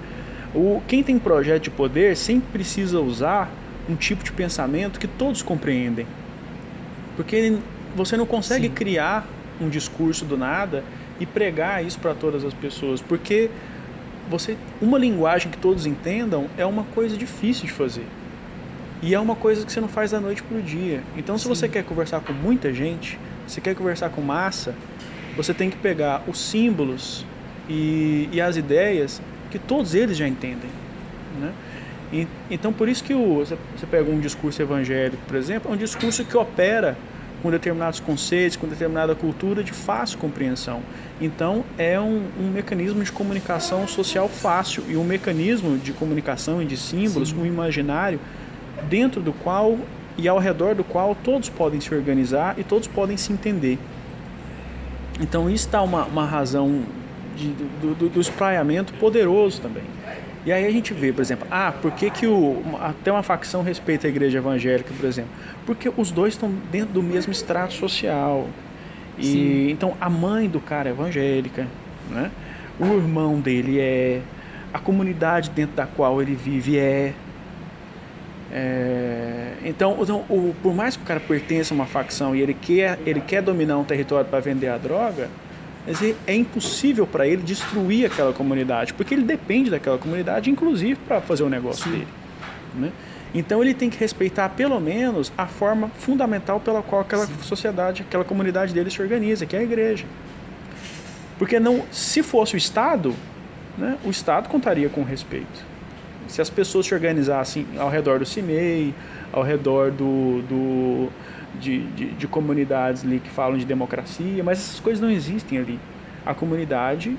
O, 0.54 0.80
quem 0.86 1.02
tem 1.02 1.18
projeto 1.18 1.64
de 1.64 1.70
poder 1.70 2.16
sempre 2.16 2.48
precisa 2.52 3.00
usar 3.00 3.50
um 3.88 3.94
tipo 3.94 4.24
de 4.24 4.32
pensamento 4.32 4.98
que 4.98 5.06
todos 5.06 5.42
compreendem. 5.42 6.06
Porque 7.16 7.58
você 7.94 8.16
não 8.16 8.26
consegue 8.26 8.68
Sim. 8.68 8.74
criar 8.74 9.26
um 9.60 9.68
discurso 9.68 10.24
do 10.24 10.36
nada 10.36 10.84
e 11.18 11.24
pregar 11.24 11.84
isso 11.84 11.98
para 11.98 12.14
todas 12.14 12.44
as 12.44 12.52
pessoas, 12.52 13.00
porque 13.00 13.50
você 14.28 14.56
uma 14.82 14.98
linguagem 14.98 15.50
que 15.50 15.56
todos 15.56 15.86
entendam 15.86 16.46
é 16.58 16.66
uma 16.66 16.84
coisa 16.84 17.16
difícil 17.16 17.66
de 17.66 17.72
fazer. 17.72 18.06
E 19.02 19.14
é 19.14 19.20
uma 19.20 19.36
coisa 19.36 19.64
que 19.64 19.72
você 19.72 19.80
não 19.80 19.88
faz 19.88 20.10
da 20.10 20.20
noite 20.20 20.42
para 20.42 20.56
o 20.56 20.62
dia. 20.62 21.02
Então, 21.16 21.36
se 21.36 21.44
Sim. 21.44 21.50
você 21.50 21.68
quer 21.68 21.84
conversar 21.84 22.20
com 22.20 22.32
muita 22.32 22.72
gente, 22.72 23.18
se 23.46 23.60
quer 23.60 23.74
conversar 23.74 24.08
com 24.10 24.22
massa, 24.22 24.74
você 25.36 25.52
tem 25.52 25.68
que 25.68 25.76
pegar 25.76 26.22
os 26.26 26.38
símbolos 26.38 27.24
e, 27.68 28.28
e 28.32 28.40
as 28.40 28.56
ideias 28.56 29.20
que 29.50 29.58
todos 29.58 29.94
eles 29.94 30.16
já 30.16 30.26
entendem. 30.26 30.70
Né? 31.38 31.52
E, 32.12 32.26
então, 32.50 32.72
por 32.72 32.88
isso 32.88 33.02
que 33.02 33.14
o, 33.14 33.36
você, 33.36 33.56
pega 33.90 34.10
um 34.10 34.20
discurso 34.20 34.60
evangélico, 34.62 35.22
por 35.26 35.36
exemplo, 35.36 35.70
é 35.70 35.74
um 35.74 35.76
discurso 35.76 36.24
que 36.24 36.36
opera 36.36 36.96
com 37.42 37.50
determinados 37.50 38.00
conceitos, 38.00 38.56
com 38.56 38.66
determinada 38.66 39.14
cultura 39.14 39.62
de 39.62 39.72
fácil 39.72 40.18
compreensão. 40.18 40.80
Então, 41.20 41.64
é 41.76 42.00
um, 42.00 42.24
um 42.40 42.50
mecanismo 42.50 43.02
de 43.02 43.12
comunicação 43.12 43.86
social 43.86 44.28
fácil 44.28 44.84
e 44.88 44.96
um 44.96 45.04
mecanismo 45.04 45.76
de 45.78 45.92
comunicação 45.92 46.62
e 46.62 46.64
de 46.64 46.76
símbolos, 46.76 47.30
Sim. 47.30 47.40
um 47.40 47.46
imaginário, 47.46 48.18
dentro 48.88 49.20
do 49.20 49.32
qual 49.32 49.78
e 50.18 50.26
ao 50.26 50.38
redor 50.38 50.74
do 50.74 50.82
qual 50.82 51.14
todos 51.14 51.48
podem 51.48 51.80
se 51.80 51.94
organizar 51.94 52.58
e 52.58 52.64
todos 52.64 52.88
podem 52.88 53.16
se 53.16 53.32
entender. 53.32 53.78
Então, 55.20 55.48
isso 55.48 55.66
está 55.66 55.82
uma, 55.82 56.04
uma 56.04 56.26
razão 56.26 56.82
de, 57.36 57.48
do, 57.80 57.94
do, 57.94 58.08
do 58.08 58.20
espraiamento 58.20 58.94
poderoso 58.94 59.60
também. 59.60 59.84
E 60.46 60.52
aí 60.52 60.64
a 60.64 60.70
gente 60.70 60.94
vê, 60.94 61.12
por 61.12 61.20
exemplo, 61.22 61.44
ah, 61.50 61.72
por 61.72 61.90
que, 61.90 62.08
que 62.08 62.24
o, 62.24 62.62
até 62.80 63.10
uma 63.10 63.24
facção 63.24 63.64
respeita 63.64 64.06
a 64.06 64.10
igreja 64.10 64.38
evangélica, 64.38 64.94
por 64.96 65.04
exemplo? 65.04 65.32
Porque 65.66 65.90
os 65.96 66.12
dois 66.12 66.34
estão 66.34 66.54
dentro 66.70 66.94
do 66.94 67.02
mesmo 67.02 67.32
extrato 67.32 67.74
social. 67.74 68.46
E 69.18 69.24
Sim. 69.24 69.70
então 69.70 69.96
a 70.00 70.08
mãe 70.08 70.48
do 70.48 70.60
cara 70.60 70.88
é 70.88 70.92
evangélica, 70.92 71.66
né? 72.08 72.30
O 72.78 72.84
irmão 72.84 73.40
dele 73.40 73.80
é, 73.80 74.20
a 74.72 74.78
comunidade 74.78 75.50
dentro 75.50 75.74
da 75.74 75.84
qual 75.84 76.22
ele 76.22 76.36
vive 76.36 76.78
é. 76.78 77.12
é 78.52 79.52
então, 79.64 79.98
então 80.00 80.24
o, 80.28 80.54
por 80.62 80.72
mais 80.72 80.96
que 80.96 81.02
o 81.02 81.06
cara 81.06 81.18
pertença 81.18 81.72
a 81.72 81.74
uma 81.74 81.86
facção 81.86 82.36
e 82.36 82.40
ele 82.40 82.54
quer, 82.54 83.00
ele 83.04 83.20
quer 83.20 83.42
dominar 83.42 83.78
um 83.78 83.84
território 83.84 84.28
para 84.30 84.38
vender 84.38 84.68
a 84.68 84.78
droga, 84.78 85.28
dizer, 85.92 86.16
é 86.26 86.34
impossível 86.34 87.06
para 87.06 87.26
ele 87.26 87.42
destruir 87.42 88.06
aquela 88.06 88.32
comunidade, 88.32 88.92
porque 88.94 89.14
ele 89.14 89.22
depende 89.22 89.70
daquela 89.70 89.98
comunidade, 89.98 90.50
inclusive 90.50 90.96
para 91.06 91.20
fazer 91.20 91.44
o 91.44 91.48
negócio 91.48 91.84
Sim. 91.84 91.90
dele. 91.90 92.08
Né? 92.74 92.92
Então 93.34 93.62
ele 93.62 93.74
tem 93.74 93.90
que 93.90 93.98
respeitar 93.98 94.48
pelo 94.50 94.80
menos 94.80 95.32
a 95.36 95.46
forma 95.46 95.88
fundamental 95.98 96.58
pela 96.58 96.82
qual 96.82 97.02
aquela 97.02 97.26
Sim. 97.26 97.34
sociedade, 97.42 98.02
aquela 98.02 98.24
comunidade 98.24 98.72
dele 98.72 98.90
se 98.90 99.00
organiza, 99.00 99.46
que 99.46 99.54
é 99.54 99.60
a 99.60 99.62
igreja. 99.62 100.04
Porque 101.38 101.60
não, 101.60 101.84
se 101.92 102.22
fosse 102.22 102.54
o 102.54 102.56
Estado, 102.56 103.14
né, 103.76 103.98
o 104.04 104.10
Estado 104.10 104.48
contaria 104.48 104.88
com 104.88 105.02
respeito. 105.02 105.64
Se 106.28 106.40
as 106.40 106.50
pessoas 106.50 106.86
se 106.86 106.94
organizassem 106.94 107.66
ao 107.78 107.88
redor 107.88 108.18
do 108.18 108.26
CIMEI, 108.26 108.94
ao 109.32 109.42
redor 109.42 109.90
do, 109.90 110.42
do 110.42 111.08
de, 111.60 111.86
de, 111.92 112.10
de, 112.12 112.28
comunidades 112.28 113.04
ali 113.04 113.20
que 113.20 113.30
falam 113.30 113.58
de 113.58 113.64
democracia, 113.64 114.42
mas 114.44 114.58
essas 114.58 114.80
coisas 114.80 115.00
não 115.00 115.10
existem 115.10 115.58
ali. 115.58 115.78
A 116.24 116.34
comunidade 116.34 117.16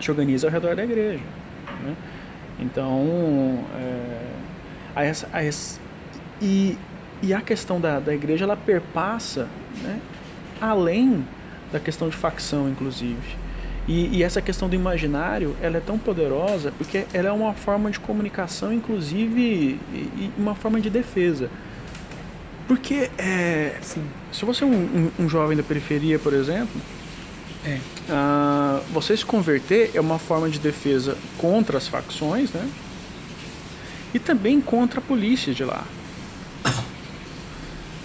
se 0.00 0.10
organiza 0.10 0.46
ao 0.46 0.52
redor 0.52 0.76
da 0.76 0.84
igreja. 0.84 1.22
Né? 1.82 1.94
Então, 2.60 3.64
é, 3.76 4.26
a 4.94 5.04
essa, 5.04 5.28
a 5.32 5.42
e, 6.40 6.76
e 7.22 7.32
a 7.32 7.40
questão 7.40 7.80
da, 7.80 7.98
da 7.98 8.14
igreja 8.14 8.44
ela 8.44 8.56
perpassa 8.56 9.48
né, 9.82 10.00
além 10.60 11.24
da 11.72 11.80
questão 11.80 12.08
de 12.08 12.16
facção, 12.16 12.68
inclusive. 12.68 13.44
E, 13.86 14.18
e, 14.18 14.22
essa 14.22 14.40
questão 14.40 14.66
do 14.68 14.74
imaginário, 14.74 15.54
ela 15.60 15.76
é 15.76 15.80
tão 15.80 15.98
poderosa 15.98 16.72
porque 16.78 17.04
ela 17.12 17.28
é 17.28 17.32
uma 17.32 17.52
forma 17.52 17.90
de 17.90 18.00
comunicação, 18.00 18.72
inclusive, 18.72 19.40
e, 19.40 19.78
e 19.92 20.32
uma 20.38 20.54
forma 20.54 20.80
de 20.80 20.88
defesa. 20.88 21.50
Porque 22.66 23.10
é, 23.18 23.76
assim, 23.78 24.02
se 24.32 24.44
você 24.44 24.64
é 24.64 24.66
um, 24.66 24.72
um, 24.72 25.10
um, 25.24 25.28
jovem 25.28 25.56
da 25.56 25.62
periferia, 25.62 26.18
por 26.18 26.32
exemplo, 26.32 26.80
é. 27.64 27.78
uh, 28.08 28.82
você 28.90 29.16
se 29.16 29.24
converter 29.24 29.90
é 29.94 30.00
uma 30.00 30.18
forma 30.18 30.48
de 30.48 30.58
defesa 30.58 31.16
contra 31.36 31.76
as 31.76 31.86
facções, 31.86 32.50
né? 32.52 32.66
E 34.14 34.18
também 34.18 34.60
contra 34.60 35.00
a 35.00 35.02
polícia 35.02 35.52
de 35.52 35.64
lá. 35.64 35.84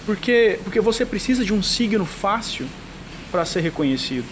Porque, 0.04 0.58
porque 0.64 0.80
você 0.80 1.06
precisa 1.06 1.44
de 1.44 1.54
um 1.54 1.62
signo 1.62 2.04
fácil 2.04 2.66
para 3.30 3.44
ser 3.44 3.60
reconhecido. 3.60 4.26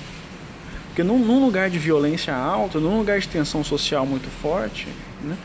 Porque 0.88 1.04
num, 1.04 1.18
num, 1.18 1.42
lugar 1.44 1.70
de 1.70 1.78
violência 1.78 2.34
alta, 2.34 2.80
num 2.80 2.98
lugar 2.98 3.20
de 3.20 3.28
tensão 3.28 3.62
social 3.62 4.04
muito 4.04 4.28
forte, 4.42 4.88
né? 5.22 5.36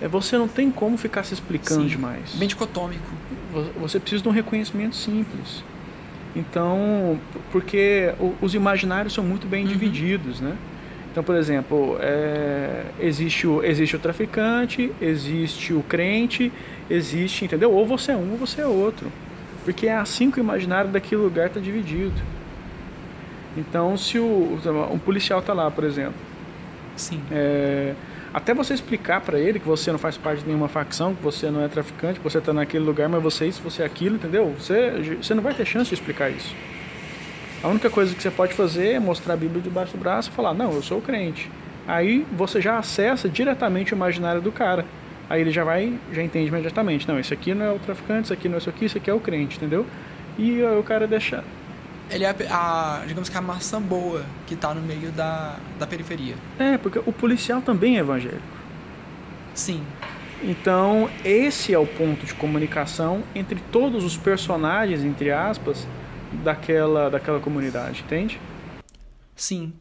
É, 0.00 0.08
você 0.08 0.36
não 0.36 0.48
tem 0.48 0.70
como 0.70 0.96
ficar 0.96 1.22
se 1.22 1.34
explicando 1.34 1.82
Sim, 1.82 1.88
demais. 1.88 2.30
Bem 2.34 2.48
dicotômico 2.48 3.23
você 3.78 4.00
precisa 4.00 4.22
de 4.22 4.28
um 4.28 4.32
reconhecimento 4.32 4.96
simples. 4.96 5.64
Então, 6.34 7.18
porque 7.52 8.12
os 8.40 8.54
imaginários 8.54 9.12
são 9.12 9.22
muito 9.22 9.46
bem 9.46 9.64
uhum. 9.64 9.70
divididos, 9.70 10.40
né? 10.40 10.56
Então, 11.10 11.22
por 11.22 11.36
exemplo, 11.36 11.96
é, 12.00 12.86
existe, 12.98 13.46
o, 13.46 13.62
existe 13.62 13.94
o 13.94 14.00
traficante, 14.00 14.90
existe 15.00 15.72
o 15.72 15.80
crente, 15.80 16.52
existe, 16.90 17.44
entendeu? 17.44 17.72
Ou 17.72 17.86
você 17.86 18.10
é 18.10 18.16
um 18.16 18.32
ou 18.32 18.36
você 18.36 18.62
é 18.62 18.66
outro. 18.66 19.12
Porque 19.64 19.86
é 19.86 19.96
assim 19.96 20.28
que 20.28 20.40
o 20.40 20.42
imaginário 20.42 20.90
daquele 20.90 21.22
lugar 21.22 21.46
está 21.46 21.60
dividido. 21.60 22.20
Então, 23.56 23.96
se 23.96 24.18
o, 24.18 24.58
um 24.92 24.98
policial 24.98 25.38
está 25.38 25.52
lá, 25.52 25.70
por 25.70 25.84
exemplo. 25.84 26.14
Sim. 26.96 27.20
É, 27.30 27.94
até 28.34 28.52
você 28.52 28.74
explicar 28.74 29.20
para 29.20 29.38
ele 29.38 29.60
que 29.60 29.66
você 29.66 29.92
não 29.92 29.98
faz 29.98 30.16
parte 30.16 30.40
de 30.40 30.46
nenhuma 30.48 30.66
facção, 30.66 31.14
que 31.14 31.22
você 31.22 31.52
não 31.52 31.62
é 31.62 31.68
traficante, 31.68 32.18
que 32.18 32.24
você 32.24 32.38
está 32.38 32.52
naquele 32.52 32.84
lugar, 32.84 33.08
mas 33.08 33.22
você 33.22 33.44
é 33.44 33.46
isso, 33.46 33.62
você 33.62 33.82
é 33.84 33.86
aquilo, 33.86 34.16
entendeu? 34.16 34.52
Você, 34.58 35.16
você 35.22 35.34
não 35.34 35.42
vai 35.42 35.54
ter 35.54 35.64
chance 35.64 35.88
de 35.88 35.94
explicar 35.94 36.30
isso. 36.30 36.52
A 37.62 37.68
única 37.68 37.88
coisa 37.88 38.12
que 38.12 38.20
você 38.20 38.32
pode 38.32 38.52
fazer 38.52 38.88
é 38.88 38.98
mostrar 38.98 39.34
a 39.34 39.36
Bíblia 39.36 39.62
debaixo 39.62 39.92
do 39.92 39.98
braço 39.98 40.30
e 40.30 40.32
falar: 40.32 40.52
Não, 40.52 40.72
eu 40.72 40.82
sou 40.82 41.00
crente. 41.00 41.48
Aí 41.86 42.26
você 42.32 42.60
já 42.60 42.76
acessa 42.76 43.28
diretamente 43.28 43.94
o 43.94 43.96
imaginário 43.96 44.40
do 44.40 44.50
cara. 44.50 44.84
Aí 45.30 45.40
ele 45.40 45.52
já 45.52 45.62
vai, 45.62 45.96
já 46.12 46.20
entende 46.20 46.48
imediatamente: 46.48 47.06
Não, 47.06 47.18
esse 47.20 47.32
aqui 47.32 47.54
não 47.54 47.64
é 47.64 47.70
o 47.70 47.78
traficante, 47.78 48.24
isso 48.24 48.32
aqui 48.32 48.48
não 48.48 48.56
é 48.56 48.58
isso 48.58 48.68
aqui, 48.68 48.84
isso 48.84 48.98
aqui 48.98 49.08
é 49.08 49.14
o 49.14 49.20
crente, 49.20 49.58
entendeu? 49.58 49.86
E 50.36 50.60
o 50.60 50.82
cara 50.82 51.06
deixa 51.06 51.44
ele 52.14 52.24
é 52.24 52.34
a, 52.48 53.02
digamos 53.06 53.28
que 53.28 53.36
a 53.36 53.40
maçã 53.40 53.82
boa 53.82 54.24
que 54.46 54.54
está 54.54 54.72
no 54.72 54.80
meio 54.80 55.10
da, 55.10 55.58
da 55.78 55.86
periferia. 55.86 56.36
É, 56.58 56.78
porque 56.78 57.00
o 57.00 57.12
policial 57.12 57.60
também 57.60 57.96
é 57.96 58.00
evangélico. 58.00 58.40
Sim. 59.52 59.84
Então, 60.40 61.10
esse 61.24 61.74
é 61.74 61.78
o 61.78 61.86
ponto 61.86 62.24
de 62.24 62.34
comunicação 62.34 63.24
entre 63.34 63.58
todos 63.72 64.04
os 64.04 64.16
personagens, 64.16 65.02
entre 65.02 65.32
aspas, 65.32 65.88
daquela, 66.44 67.10
daquela 67.10 67.40
comunidade, 67.40 68.02
entende? 68.06 68.40
Sim. 69.34 69.72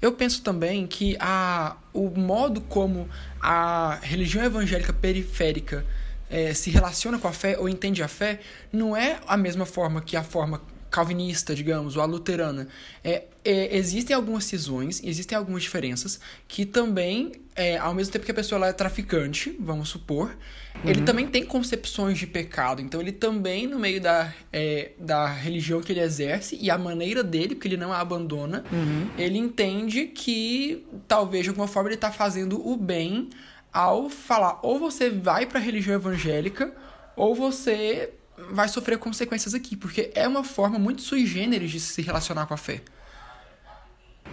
Eu 0.00 0.12
penso 0.12 0.42
também 0.42 0.86
que 0.86 1.16
a, 1.18 1.76
o 1.92 2.08
modo 2.08 2.60
como 2.60 3.08
a 3.40 3.98
religião 4.02 4.44
evangélica 4.44 4.92
periférica 4.92 5.84
é, 6.30 6.54
se 6.54 6.70
relaciona 6.70 7.18
com 7.18 7.26
a 7.26 7.32
fé 7.32 7.58
ou 7.58 7.68
entende 7.68 8.02
a 8.02 8.08
fé 8.08 8.40
não 8.72 8.96
é 8.96 9.18
a 9.26 9.36
mesma 9.36 9.66
forma 9.66 10.00
que 10.00 10.16
a 10.16 10.22
forma 10.22 10.60
calvinista, 10.90 11.54
digamos, 11.54 11.96
ou 11.96 12.02
a 12.02 12.06
luterana. 12.06 12.68
É, 13.02 13.24
é, 13.44 13.76
existem 13.76 14.14
algumas 14.14 14.44
cisões, 14.44 15.00
existem 15.02 15.38
algumas 15.38 15.62
diferenças 15.62 16.20
que 16.48 16.66
também, 16.66 17.32
é, 17.54 17.78
ao 17.78 17.94
mesmo 17.94 18.12
tempo 18.12 18.24
que 18.24 18.30
a 18.30 18.34
pessoa 18.34 18.66
é 18.66 18.72
traficante, 18.72 19.56
vamos 19.58 19.88
supor, 19.88 20.36
uhum. 20.74 20.90
ele 20.90 21.02
também 21.02 21.26
tem 21.26 21.44
concepções 21.44 22.18
de 22.18 22.26
pecado. 22.26 22.82
Então 22.82 23.00
ele 23.00 23.12
também, 23.12 23.66
no 23.66 23.78
meio 23.78 24.00
da, 24.00 24.34
é, 24.52 24.90
da 24.98 25.26
religião 25.26 25.80
que 25.80 25.92
ele 25.92 26.00
exerce 26.00 26.58
e 26.60 26.70
a 26.70 26.76
maneira 26.76 27.22
dele, 27.22 27.54
porque 27.54 27.68
ele 27.68 27.76
não 27.76 27.92
a 27.92 28.00
abandona, 28.00 28.64
uhum. 28.70 29.08
ele 29.16 29.38
entende 29.38 30.06
que 30.06 30.84
talvez 31.06 31.44
de 31.44 31.50
alguma 31.50 31.68
forma 31.68 31.88
ele 31.88 31.94
está 31.94 32.10
fazendo 32.10 32.66
o 32.66 32.76
bem 32.76 33.30
ao 33.72 34.10
falar 34.10 34.58
ou 34.62 34.80
você 34.80 35.08
vai 35.08 35.46
para 35.46 35.60
a 35.60 35.62
religião 35.62 35.94
evangélica 35.94 36.74
ou 37.14 37.34
você 37.34 38.14
vai 38.50 38.68
sofrer 38.68 38.98
consequências 38.98 39.54
aqui, 39.54 39.76
porque 39.76 40.10
é 40.14 40.26
uma 40.26 40.44
forma 40.44 40.78
muito 40.78 41.02
sui 41.02 41.26
generis 41.26 41.70
de 41.70 41.80
se 41.80 42.02
relacionar 42.02 42.46
com 42.46 42.54
a 42.54 42.56
fé. 42.56 42.80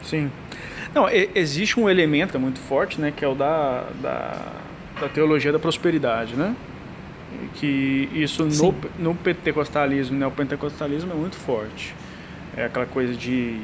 Sim. 0.03 0.31
Não, 0.93 1.07
existe 1.09 1.79
um 1.79 1.89
elemento 1.89 2.39
muito 2.39 2.59
forte, 2.59 2.99
né, 3.01 3.11
que 3.11 3.25
é 3.25 3.27
o 3.27 3.35
da, 3.35 3.83
da, 4.01 4.53
da 5.01 5.09
teologia 5.09 5.51
da 5.51 5.59
prosperidade, 5.59 6.35
né? 6.35 6.55
Que 7.55 8.09
isso 8.13 8.45
no, 8.45 8.75
no 8.97 9.15
pentecostalismo, 9.15 10.17
né, 10.17 10.25
o 10.25 10.31
pentecostalismo 10.31 11.11
é 11.11 11.15
muito 11.15 11.35
forte. 11.35 11.93
É 12.55 12.65
aquela 12.65 12.85
coisa 12.85 13.13
de, 13.13 13.59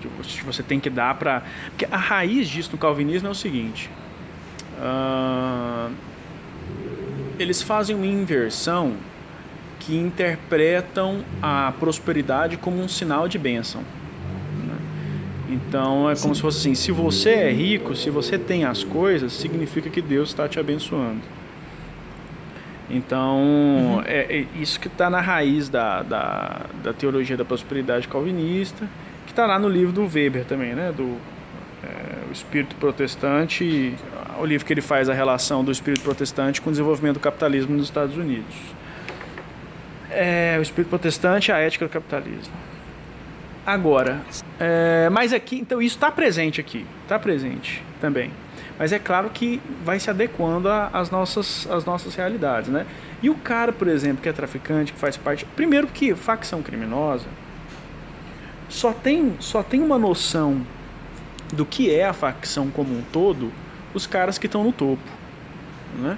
de, 0.00 0.08
de 0.22 0.42
você 0.42 0.62
tem 0.62 0.78
que 0.78 0.88
dar 0.88 1.14
para... 1.16 1.42
Porque 1.70 1.86
a 1.90 1.96
raiz 1.96 2.48
disso 2.48 2.70
no 2.72 2.78
calvinismo 2.78 3.28
é 3.28 3.30
o 3.30 3.34
seguinte... 3.34 3.90
Uh, 4.80 5.92
eles 7.38 7.62
fazem 7.62 7.96
uma 7.96 8.06
inversão 8.06 8.96
que 9.80 9.96
interpretam 9.96 11.24
a 11.42 11.72
prosperidade 11.80 12.56
como 12.58 12.80
um 12.80 12.88
sinal 12.88 13.26
de 13.26 13.38
bênção. 13.38 13.80
Né? 13.80 14.76
Então 15.48 16.08
é 16.08 16.14
como 16.14 16.34
Sim. 16.34 16.34
se 16.34 16.40
fosse 16.40 16.58
assim: 16.58 16.74
se 16.74 16.92
você 16.92 17.30
é 17.30 17.50
rico, 17.50 17.96
se 17.96 18.10
você 18.10 18.38
tem 18.38 18.64
as 18.64 18.84
coisas, 18.84 19.32
significa 19.32 19.90
que 19.90 20.00
Deus 20.00 20.28
está 20.28 20.46
te 20.46 20.60
abençoando. 20.60 21.22
Então, 22.88 23.38
uhum. 23.38 24.02
é, 24.04 24.40
é, 24.40 24.46
isso 24.60 24.78
que 24.78 24.88
está 24.88 25.08
na 25.08 25.20
raiz 25.20 25.68
da, 25.68 26.02
da, 26.02 26.60
da, 26.82 26.92
teologia 26.92 27.36
da 27.36 27.44
prosperidade 27.44 28.08
calvinista, 28.08 28.84
que 29.26 29.32
está 29.32 29.46
lá 29.46 29.60
no 29.60 29.68
livro 29.68 29.92
do 29.92 30.02
Weber 30.02 30.44
também, 30.44 30.74
né? 30.74 30.92
Do 30.94 31.16
é, 31.84 32.28
o 32.28 32.32
Espírito 32.32 32.74
Protestante, 32.76 33.94
o 34.40 34.44
livro 34.44 34.66
que 34.66 34.72
ele 34.72 34.80
faz 34.80 35.08
a 35.08 35.14
relação 35.14 35.64
do 35.64 35.70
Espírito 35.70 36.02
Protestante 36.02 36.60
com 36.60 36.68
o 36.68 36.72
desenvolvimento 36.72 37.14
do 37.14 37.20
capitalismo 37.20 37.76
nos 37.76 37.84
Estados 37.84 38.16
Unidos 38.16 38.56
é, 40.10 40.56
o 40.58 40.62
espírito 40.62 40.90
protestante 40.90 41.52
a 41.52 41.58
ética 41.58 41.86
do 41.86 41.90
capitalismo. 41.90 42.52
Agora, 43.64 44.20
é, 44.58 45.08
mas 45.10 45.32
aqui, 45.32 45.58
então 45.58 45.80
isso 45.80 45.96
está 45.96 46.10
presente 46.10 46.60
aqui, 46.60 46.86
está 47.02 47.18
presente 47.18 47.82
também. 48.00 48.30
Mas 48.78 48.92
é 48.92 48.98
claro 48.98 49.28
que 49.28 49.60
vai 49.84 50.00
se 50.00 50.08
adequando 50.08 50.68
às 50.68 51.10
nossas, 51.10 51.68
às 51.70 51.84
nossas 51.84 52.14
realidades, 52.14 52.70
né? 52.70 52.86
E 53.22 53.28
o 53.28 53.34
cara, 53.34 53.72
por 53.72 53.86
exemplo, 53.86 54.22
que 54.22 54.28
é 54.28 54.32
traficante, 54.32 54.92
que 54.92 54.98
faz 54.98 55.18
parte. 55.18 55.44
Primeiro 55.44 55.86
que 55.86 56.14
facção 56.14 56.62
criminosa 56.62 57.26
só 58.70 58.92
tem, 58.92 59.36
só 59.38 59.62
tem 59.62 59.82
uma 59.82 59.98
noção 59.98 60.64
do 61.52 61.66
que 61.66 61.94
é 61.94 62.06
a 62.06 62.12
facção 62.12 62.70
como 62.70 62.96
um 62.96 63.02
todo 63.12 63.52
os 63.92 64.06
caras 64.06 64.38
que 64.38 64.46
estão 64.46 64.64
no 64.64 64.72
topo. 64.72 65.02
Né? 65.98 66.16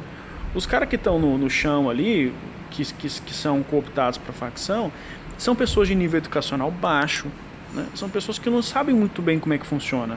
Os 0.55 0.67
caras 0.67 0.89
que 0.89 0.97
estão 0.97 1.19
no, 1.19 1.39
no 1.39 1.49
chão 1.49 1.89
ali, 1.89 2.33
que, 2.73 2.85
que, 2.95 3.09
que 3.09 3.35
são 3.35 3.63
cooptados 3.63 4.19
para 4.19 4.33
facção 4.33 4.91
são 5.39 5.55
pessoas 5.55 5.89
de 5.89 5.95
nível 5.95 6.19
educacional 6.19 6.71
baixo, 6.71 7.27
né? 7.73 7.87
são 7.95 8.09
pessoas 8.09 8.39
que 8.39 8.49
não 8.49 8.63
sabem 8.63 8.95
muito 8.95 9.21
bem 9.21 9.39
como 9.39 9.55
é 9.55 9.59
que 9.59 9.67
funciona 9.67 10.17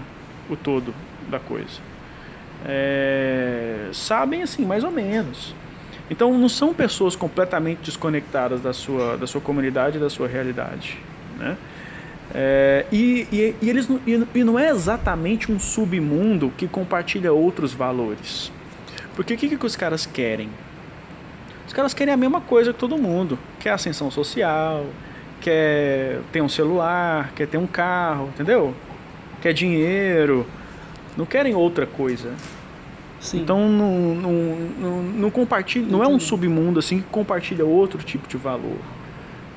o 0.50 0.56
todo 0.56 0.94
da 1.30 1.40
coisa. 1.40 1.80
É, 2.66 3.90
sabem 3.92 4.44
assim, 4.44 4.66
mais 4.66 4.84
ou 4.84 4.92
menos. 4.92 5.56
Então 6.10 6.38
não 6.38 6.50
são 6.50 6.74
pessoas 6.74 7.16
completamente 7.16 7.80
desconectadas 7.84 8.62
da 8.62 8.74
sua, 8.74 9.18
da 9.18 9.26
sua 9.26 9.42
comunidade 9.42 9.98
da 9.98 10.10
sua 10.10 10.28
realidade. 10.28 10.98
Né? 11.38 11.58
É, 12.34 12.86
e, 12.92 13.28
e, 13.32 13.56
e, 13.62 13.70
eles, 13.70 13.88
e, 14.06 14.28
e 14.36 14.44
não 14.44 14.58
é 14.60 14.70
exatamente 14.70 15.52
um 15.52 15.60
submundo 15.60 16.52
que 16.58 16.68
compartilha 16.68 17.32
outros 17.34 17.74
valores. 17.74 18.52
Porque 19.16 19.34
o 19.34 19.38
que, 19.38 19.58
que 19.58 19.66
os 19.66 19.76
caras 19.76 20.06
querem? 20.06 20.50
Os 21.68 21.74
caras 21.74 21.94
querem 21.94 22.14
a 22.14 22.18
mesma 22.18 22.42
coisa 22.42 22.74
que 22.74 22.80
todo 22.80 22.98
mundo. 22.98 23.38
Quer 23.60 23.72
ascensão 23.72 24.12
social, 24.12 24.86
quer 25.42 26.20
ter 26.32 26.42
um 26.42 26.50
celular, 26.50 27.32
quer 27.36 27.48
ter 27.48 27.58
um 27.58 27.68
carro, 27.68 28.30
entendeu? 28.34 28.74
Quer 29.42 29.54
dinheiro. 29.54 30.46
Não 31.18 31.26
querem 31.26 31.56
outra 31.56 31.86
coisa. 31.86 32.34
Sim. 33.20 33.42
Então 33.42 33.68
não, 33.70 34.16
não, 34.16 34.32
não, 34.80 35.04
não 35.04 35.32
compartilha, 35.32 35.88
não 35.88 36.04
é 36.04 36.08
um 36.08 36.20
submundo 36.20 36.80
assim 36.80 37.02
que 37.02 37.08
compartilha 37.08 37.66
outro 37.66 38.04
tipo 38.04 38.28
de 38.28 38.38
valor. 38.38 38.78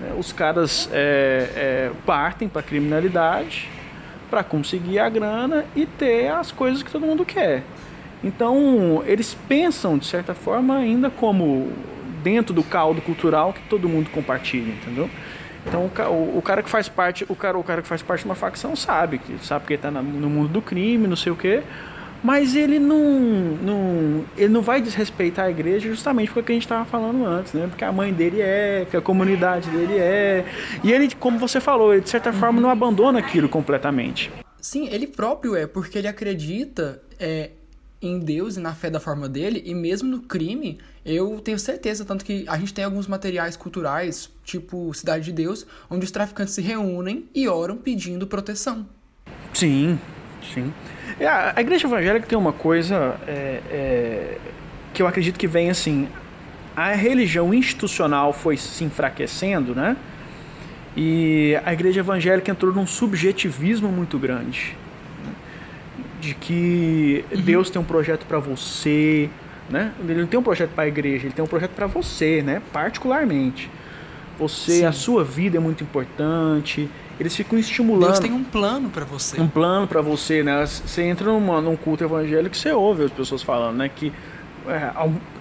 É, 0.00 0.14
os 0.18 0.32
caras 0.32 0.88
é, 0.92 1.50
é, 1.54 1.90
partem 2.06 2.48
para 2.48 2.60
a 2.60 2.62
criminalidade 2.62 3.68
para 4.30 4.44
conseguir 4.44 4.98
a 4.98 5.08
grana 5.08 5.64
e 5.74 5.84
ter 5.84 6.28
as 6.28 6.52
coisas 6.52 6.82
que 6.82 6.90
todo 6.90 7.04
mundo 7.04 7.24
quer. 7.24 7.62
Então 8.22 9.02
eles 9.06 9.36
pensam 9.48 9.98
de 9.98 10.06
certa 10.06 10.34
forma 10.34 10.76
ainda 10.76 11.10
como 11.10 11.70
dentro 12.28 12.52
do 12.54 12.62
caldo 12.62 13.00
cultural 13.00 13.54
que 13.54 13.60
todo 13.70 13.88
mundo 13.88 14.10
compartilha, 14.10 14.70
entendeu? 14.70 15.08
Então 15.66 15.90
o, 16.10 16.38
o, 16.38 16.42
cara 16.42 16.62
que 16.62 16.68
faz 16.68 16.88
parte, 16.88 17.24
o 17.28 17.34
cara, 17.34 17.58
o 17.58 17.64
cara 17.64 17.80
que 17.80 17.88
faz 17.88 18.02
parte 18.02 18.20
de 18.20 18.26
uma 18.26 18.34
facção 18.34 18.76
sabe 18.76 19.18
que 19.18 19.44
sabe 19.44 19.66
que 19.66 19.74
está 19.74 19.90
no 19.90 20.02
mundo 20.02 20.48
do 20.48 20.62
crime, 20.62 21.06
não 21.06 21.16
sei 21.16 21.32
o 21.32 21.36
quê, 21.36 21.62
mas 22.22 22.54
ele 22.54 22.78
não, 22.78 22.98
não, 23.62 24.24
ele 24.36 24.52
não 24.52 24.60
vai 24.60 24.80
desrespeitar 24.80 25.46
a 25.46 25.50
igreja 25.50 25.88
justamente 25.88 26.30
porque 26.30 26.52
a 26.52 26.54
gente 26.54 26.64
estava 26.64 26.84
falando 26.84 27.24
antes, 27.24 27.54
né? 27.54 27.66
Porque 27.66 27.84
a 27.84 27.92
mãe 27.92 28.12
dele 28.12 28.40
é, 28.40 28.86
que 28.90 28.96
a 28.96 29.00
comunidade 29.00 29.70
dele 29.70 29.98
é, 29.98 30.44
e 30.84 30.92
ele, 30.92 31.14
como 31.14 31.38
você 31.38 31.60
falou, 31.60 31.92
ele 31.92 32.02
de 32.02 32.10
certa 32.10 32.32
forma 32.32 32.60
não 32.60 32.70
abandona 32.70 33.18
aquilo 33.18 33.48
completamente. 33.48 34.30
Sim, 34.60 34.88
ele 34.90 35.06
próprio 35.06 35.56
é, 35.56 35.66
porque 35.66 35.98
ele 35.98 36.08
acredita 36.08 37.00
é, 37.18 37.50
em 38.00 38.18
Deus 38.18 38.56
e 38.56 38.60
na 38.60 38.74
fé 38.74 38.88
da 38.88 39.00
forma 39.00 39.28
dele, 39.28 39.62
e 39.66 39.74
mesmo 39.74 40.08
no 40.08 40.20
crime, 40.20 40.78
eu 41.04 41.40
tenho 41.40 41.58
certeza, 41.58 42.04
tanto 42.04 42.24
que 42.24 42.44
a 42.48 42.56
gente 42.56 42.72
tem 42.72 42.84
alguns 42.84 43.06
materiais 43.06 43.56
culturais, 43.56 44.30
tipo 44.44 44.92
Cidade 44.94 45.24
de 45.26 45.32
Deus, 45.32 45.66
onde 45.90 46.04
os 46.04 46.10
traficantes 46.10 46.54
se 46.54 46.62
reúnem 46.62 47.28
e 47.34 47.48
oram 47.48 47.76
pedindo 47.76 48.26
proteção. 48.26 48.86
Sim, 49.52 49.98
sim. 50.54 50.72
A, 51.20 51.58
a 51.58 51.60
igreja 51.60 51.86
evangélica 51.86 52.26
tem 52.26 52.38
uma 52.38 52.52
coisa 52.52 53.18
é, 53.26 53.62
é, 53.70 54.38
que 54.94 55.02
eu 55.02 55.06
acredito 55.06 55.38
que 55.38 55.48
vem 55.48 55.70
assim. 55.70 56.08
A 56.76 56.92
religião 56.92 57.52
institucional 57.52 58.32
foi 58.32 58.56
se 58.56 58.84
enfraquecendo, 58.84 59.74
né? 59.74 59.96
E 60.96 61.58
a 61.64 61.72
igreja 61.72 62.00
evangélica 62.00 62.50
entrou 62.50 62.72
num 62.72 62.86
subjetivismo 62.86 63.88
muito 63.88 64.18
grande 64.18 64.76
de 66.20 66.34
que 66.34 67.24
uhum. 67.32 67.40
Deus 67.40 67.70
tem 67.70 67.80
um 67.80 67.84
projeto 67.84 68.26
para 68.26 68.38
você, 68.38 69.30
né? 69.70 69.92
Ele 70.00 70.20
não 70.20 70.26
tem 70.26 70.38
um 70.38 70.42
projeto 70.42 70.70
para 70.70 70.84
a 70.84 70.88
igreja, 70.88 71.26
ele 71.26 71.34
tem 71.34 71.44
um 71.44 71.48
projeto 71.48 71.72
para 71.72 71.86
você, 71.86 72.42
né? 72.42 72.62
Particularmente. 72.72 73.70
Você, 74.38 74.78
Sim. 74.78 74.84
a 74.84 74.92
sua 74.92 75.24
vida 75.24 75.56
é 75.56 75.60
muito 75.60 75.82
importante. 75.82 76.88
Eles 77.18 77.34
ficam 77.34 77.58
estimulando. 77.58 78.10
Deus 78.10 78.20
tem 78.20 78.32
um 78.32 78.44
plano 78.44 78.88
para 78.88 79.04
você. 79.04 79.40
Um 79.40 79.48
plano 79.48 79.88
para 79.88 80.00
você, 80.00 80.44
né? 80.44 80.64
Você 80.64 81.02
entra 81.02 81.26
numa, 81.26 81.60
num 81.60 81.76
culto 81.76 82.04
evangélico 82.04 82.54
e 82.54 82.58
você 82.58 82.70
ouve 82.70 83.04
as 83.04 83.10
pessoas 83.10 83.42
falando, 83.42 83.78
né? 83.78 83.90
Que 83.92 84.12
é, 84.68 84.92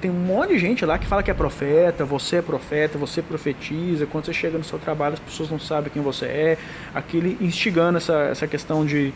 tem 0.02 0.10
um 0.10 0.14
monte 0.14 0.54
de 0.54 0.60
gente 0.60 0.86
lá 0.86 0.98
que 0.98 1.06
fala 1.06 1.22
que 1.22 1.30
é 1.30 1.34
profeta, 1.34 2.06
você 2.06 2.38
é 2.38 2.42
profeta, 2.42 2.98
você 2.98 3.22
profetiza. 3.22 4.08
Quando 4.08 4.26
você 4.26 4.34
chega 4.34 4.58
no 4.58 4.64
seu 4.64 4.80
trabalho, 4.80 5.14
as 5.14 5.20
pessoas 5.20 5.52
não 5.52 5.60
sabem 5.60 5.92
quem 5.92 6.02
você 6.02 6.26
é. 6.26 6.58
Aquele 6.96 7.38
instigando 7.40 7.98
essa, 7.98 8.16
essa 8.24 8.48
questão 8.48 8.84
de 8.84 9.14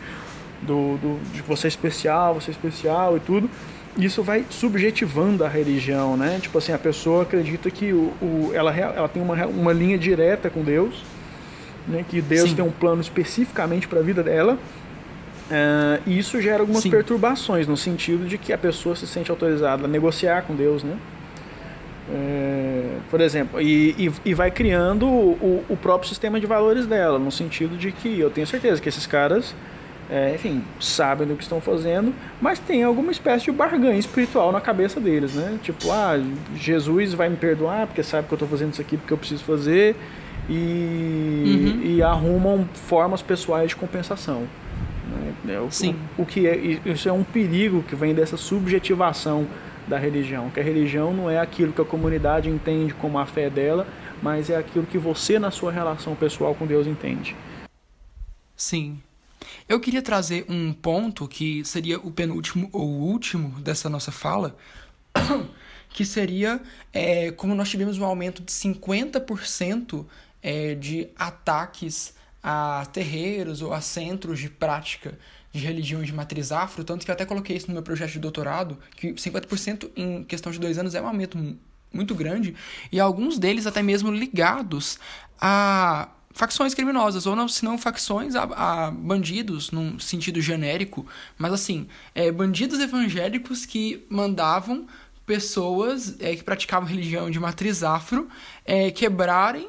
do, 0.62 0.96
do, 0.98 1.32
de 1.32 1.42
você 1.42 1.66
é 1.66 1.68
especial, 1.68 2.34
você 2.34 2.50
é 2.50 2.52
especial 2.52 3.16
e 3.16 3.20
tudo. 3.20 3.50
Isso 3.96 4.22
vai 4.22 4.44
subjetivando 4.48 5.44
a 5.44 5.48
religião, 5.48 6.16
né? 6.16 6.38
Tipo 6.40 6.58
assim, 6.58 6.72
a 6.72 6.78
pessoa 6.78 7.24
acredita 7.24 7.70
que 7.70 7.92
o, 7.92 8.12
o 8.22 8.50
ela, 8.54 8.74
ela 8.74 9.08
tem 9.08 9.22
uma, 9.22 9.46
uma 9.46 9.72
linha 9.72 9.98
direta 9.98 10.48
com 10.48 10.62
Deus, 10.62 11.04
né? 11.86 12.04
que 12.08 12.22
Deus 12.22 12.50
Sim. 12.50 12.56
tem 12.56 12.64
um 12.64 12.70
plano 12.70 13.02
especificamente 13.02 13.86
para 13.86 14.00
a 14.00 14.02
vida 14.02 14.22
dela. 14.22 14.58
Uh, 15.50 16.00
e 16.06 16.18
isso 16.18 16.40
gera 16.40 16.60
algumas 16.60 16.82
Sim. 16.82 16.90
perturbações, 16.90 17.66
no 17.66 17.76
sentido 17.76 18.26
de 18.26 18.38
que 18.38 18.54
a 18.54 18.58
pessoa 18.58 18.96
se 18.96 19.06
sente 19.06 19.30
autorizada 19.30 19.84
a 19.84 19.88
negociar 19.88 20.42
com 20.42 20.54
Deus, 20.54 20.82
né? 20.82 20.96
É, 22.10 22.98
por 23.10 23.20
exemplo, 23.20 23.60
e, 23.60 23.90
e, 23.90 24.12
e 24.24 24.34
vai 24.34 24.50
criando 24.50 25.06
o, 25.06 25.64
o, 25.68 25.76
próprio 25.76 26.08
sistema 26.08 26.40
de 26.40 26.46
valores 26.46 26.86
dela, 26.86 27.18
no 27.18 27.30
sentido 27.30 27.76
de 27.76 27.92
que 27.92 28.18
eu 28.18 28.28
tenho 28.28 28.46
certeza 28.46 28.82
que 28.82 28.88
esses 28.88 29.06
caras 29.06 29.54
é, 30.12 30.34
enfim, 30.34 30.62
sabem 30.78 31.26
do 31.26 31.34
que 31.34 31.42
estão 31.42 31.58
fazendo, 31.58 32.14
mas 32.38 32.58
tem 32.58 32.84
alguma 32.84 33.10
espécie 33.10 33.46
de 33.46 33.52
barganha 33.52 33.98
espiritual 33.98 34.52
na 34.52 34.60
cabeça 34.60 35.00
deles, 35.00 35.32
né? 35.32 35.58
Tipo, 35.62 35.90
ah, 35.90 36.22
Jesus 36.54 37.14
vai 37.14 37.30
me 37.30 37.36
perdoar 37.36 37.86
porque 37.86 38.02
sabe 38.02 38.28
que 38.28 38.34
eu 38.34 38.36
estou 38.36 38.46
fazendo 38.46 38.74
isso 38.74 38.82
aqui 38.82 38.98
porque 38.98 39.10
eu 39.10 39.16
preciso 39.16 39.42
fazer 39.42 39.96
e, 40.50 40.52
uhum. 41.46 41.80
e 41.82 42.02
arrumam 42.02 42.68
formas 42.74 43.22
pessoais 43.22 43.70
de 43.70 43.76
compensação. 43.76 44.46
Né? 45.08 45.54
É 45.54 45.60
o, 45.60 45.70
Sim. 45.70 45.96
O, 46.18 46.22
o, 46.22 46.26
que 46.26 46.46
é, 46.46 46.56
isso 46.84 47.08
é 47.08 47.12
um 47.12 47.24
perigo 47.24 47.82
que 47.82 47.96
vem 47.96 48.14
dessa 48.14 48.36
subjetivação 48.36 49.46
da 49.88 49.96
religião, 49.96 50.50
que 50.50 50.60
a 50.60 50.62
religião 50.62 51.14
não 51.14 51.30
é 51.30 51.40
aquilo 51.40 51.72
que 51.72 51.80
a 51.80 51.86
comunidade 51.86 52.50
entende 52.50 52.92
como 52.92 53.18
a 53.18 53.24
fé 53.24 53.48
dela, 53.48 53.86
mas 54.22 54.50
é 54.50 54.56
aquilo 54.56 54.84
que 54.84 54.98
você 54.98 55.38
na 55.38 55.50
sua 55.50 55.72
relação 55.72 56.14
pessoal 56.14 56.54
com 56.54 56.66
Deus 56.66 56.86
entende. 56.86 57.34
Sim. 58.54 58.98
Eu 59.68 59.80
queria 59.80 60.02
trazer 60.02 60.44
um 60.48 60.72
ponto 60.72 61.26
que 61.28 61.64
seria 61.64 61.98
o 61.98 62.10
penúltimo 62.10 62.68
ou 62.72 62.88
último 62.88 63.60
dessa 63.60 63.88
nossa 63.88 64.12
fala, 64.12 64.56
que 65.90 66.04
seria 66.04 66.60
é, 66.92 67.30
como 67.32 67.54
nós 67.54 67.68
tivemos 67.68 67.98
um 67.98 68.04
aumento 68.04 68.42
de 68.42 68.52
50% 68.52 70.06
é, 70.42 70.74
de 70.74 71.08
ataques 71.16 72.14
a 72.42 72.86
terreiros 72.92 73.62
ou 73.62 73.72
a 73.72 73.80
centros 73.80 74.40
de 74.40 74.48
prática 74.48 75.16
de 75.52 75.60
religiões 75.60 76.06
de 76.06 76.14
matriz 76.14 76.50
afro, 76.50 76.82
tanto 76.82 77.04
que 77.04 77.10
eu 77.10 77.12
até 77.12 77.26
coloquei 77.26 77.56
isso 77.56 77.68
no 77.68 77.74
meu 77.74 77.82
projeto 77.82 78.12
de 78.12 78.18
doutorado, 78.18 78.78
que 78.96 79.12
50% 79.12 79.90
em 79.94 80.24
questão 80.24 80.50
de 80.50 80.58
dois 80.58 80.78
anos 80.78 80.94
é 80.94 81.02
um 81.02 81.06
aumento 81.06 81.38
muito 81.92 82.14
grande, 82.14 82.54
e 82.90 82.98
alguns 82.98 83.38
deles 83.38 83.66
até 83.66 83.82
mesmo 83.82 84.10
ligados 84.10 84.98
a 85.38 86.08
facções 86.32 86.74
criminosas, 86.74 87.26
ou 87.26 87.36
não, 87.36 87.48
se 87.48 87.64
não 87.64 87.76
facções 87.78 88.34
a, 88.34 88.42
a, 88.42 88.90
bandidos, 88.90 89.70
num 89.70 89.98
sentido 89.98 90.40
genérico, 90.40 91.06
mas 91.38 91.52
assim, 91.52 91.86
é, 92.14 92.30
bandidos 92.30 92.80
evangélicos 92.80 93.66
que 93.66 94.04
mandavam 94.08 94.86
pessoas 95.26 96.16
é, 96.20 96.34
que 96.34 96.42
praticavam 96.42 96.88
religião 96.88 97.30
de 97.30 97.38
matriz 97.38 97.82
afro 97.82 98.28
é, 98.64 98.90
quebrarem 98.90 99.68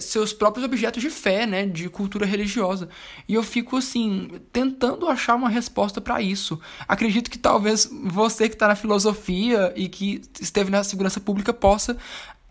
seus 0.00 0.32
próprios 0.32 0.64
objetos 0.64 1.00
de 1.00 1.08
fé, 1.08 1.46
né, 1.46 1.64
de 1.66 1.88
cultura 1.88 2.26
religiosa. 2.26 2.88
E 3.28 3.34
eu 3.34 3.44
fico 3.44 3.76
assim 3.76 4.28
tentando 4.52 5.08
achar 5.08 5.36
uma 5.36 5.48
resposta 5.48 6.00
para 6.00 6.20
isso. 6.20 6.60
Acredito 6.88 7.30
que 7.30 7.38
talvez 7.38 7.88
você 8.04 8.48
que 8.48 8.56
está 8.56 8.66
na 8.66 8.74
filosofia 8.74 9.72
e 9.76 9.88
que 9.88 10.20
esteve 10.40 10.70
na 10.70 10.82
segurança 10.82 11.20
pública 11.20 11.52
possa 11.52 11.96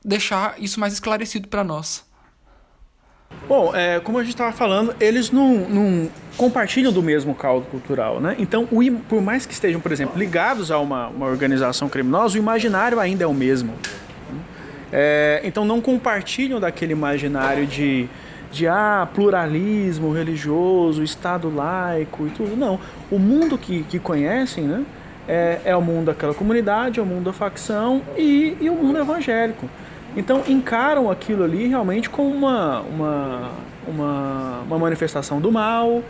deixar 0.03 0.61
isso 0.61 0.79
mais 0.79 0.93
esclarecido 0.93 1.49
para 1.49 1.63
nós. 1.63 2.04
Bom, 3.47 3.75
é, 3.75 3.99
como 3.99 4.17
a 4.17 4.23
gente 4.23 4.33
estava 4.33 4.51
falando, 4.51 4.95
eles 4.99 5.29
não, 5.29 5.57
não, 5.69 6.09
compartilham 6.35 6.91
do 6.91 7.03
mesmo 7.03 7.35
caldo 7.35 7.67
cultural, 7.67 8.19
né? 8.19 8.35
Então, 8.39 8.67
o, 8.71 8.79
por 9.07 9.21
mais 9.21 9.45
que 9.45 9.53
estejam, 9.53 9.79
por 9.79 9.91
exemplo, 9.91 10.17
ligados 10.17 10.71
a 10.71 10.79
uma, 10.79 11.07
uma 11.09 11.27
organização 11.27 11.87
criminosa, 11.87 12.35
o 12.35 12.37
imaginário 12.39 12.99
ainda 12.99 13.23
é 13.23 13.27
o 13.27 13.33
mesmo. 13.33 13.73
É, 14.91 15.41
então 15.43 15.65
não 15.65 15.81
compartilham 15.81 16.59
daquele 16.59 16.93
imaginário 16.93 17.67
de, 17.67 18.07
de 18.51 18.67
ah, 18.67 19.07
pluralismo 19.13 20.11
religioso, 20.11 21.03
Estado 21.03 21.53
laico 21.53 22.25
e 22.25 22.29
tudo. 22.31 22.55
Não. 22.55 22.79
O 23.11 23.19
mundo 23.19 23.57
que, 23.57 23.83
que 23.83 23.99
conhecem 23.99 24.63
né, 24.63 24.83
é, 25.27 25.59
é 25.65 25.75
o 25.75 25.81
mundo 25.81 26.05
daquela 26.05 26.33
comunidade, 26.33 26.99
é 26.99 27.03
o 27.03 27.05
mundo 27.05 27.25
da 27.25 27.33
facção 27.33 28.01
e, 28.17 28.57
e 28.59 28.69
o 28.69 28.75
mundo 28.75 28.97
evangélico. 28.97 29.69
Então 30.15 30.43
encaram 30.47 31.11
aquilo 31.11 31.43
ali 31.43 31.67
realmente 31.67 32.09
como 32.09 32.29
uma, 32.29 32.81
uma, 32.81 33.51
uma, 33.87 34.61
uma 34.61 34.79
manifestação 34.79 35.41
do 35.41 35.51
mal, 35.51 36.01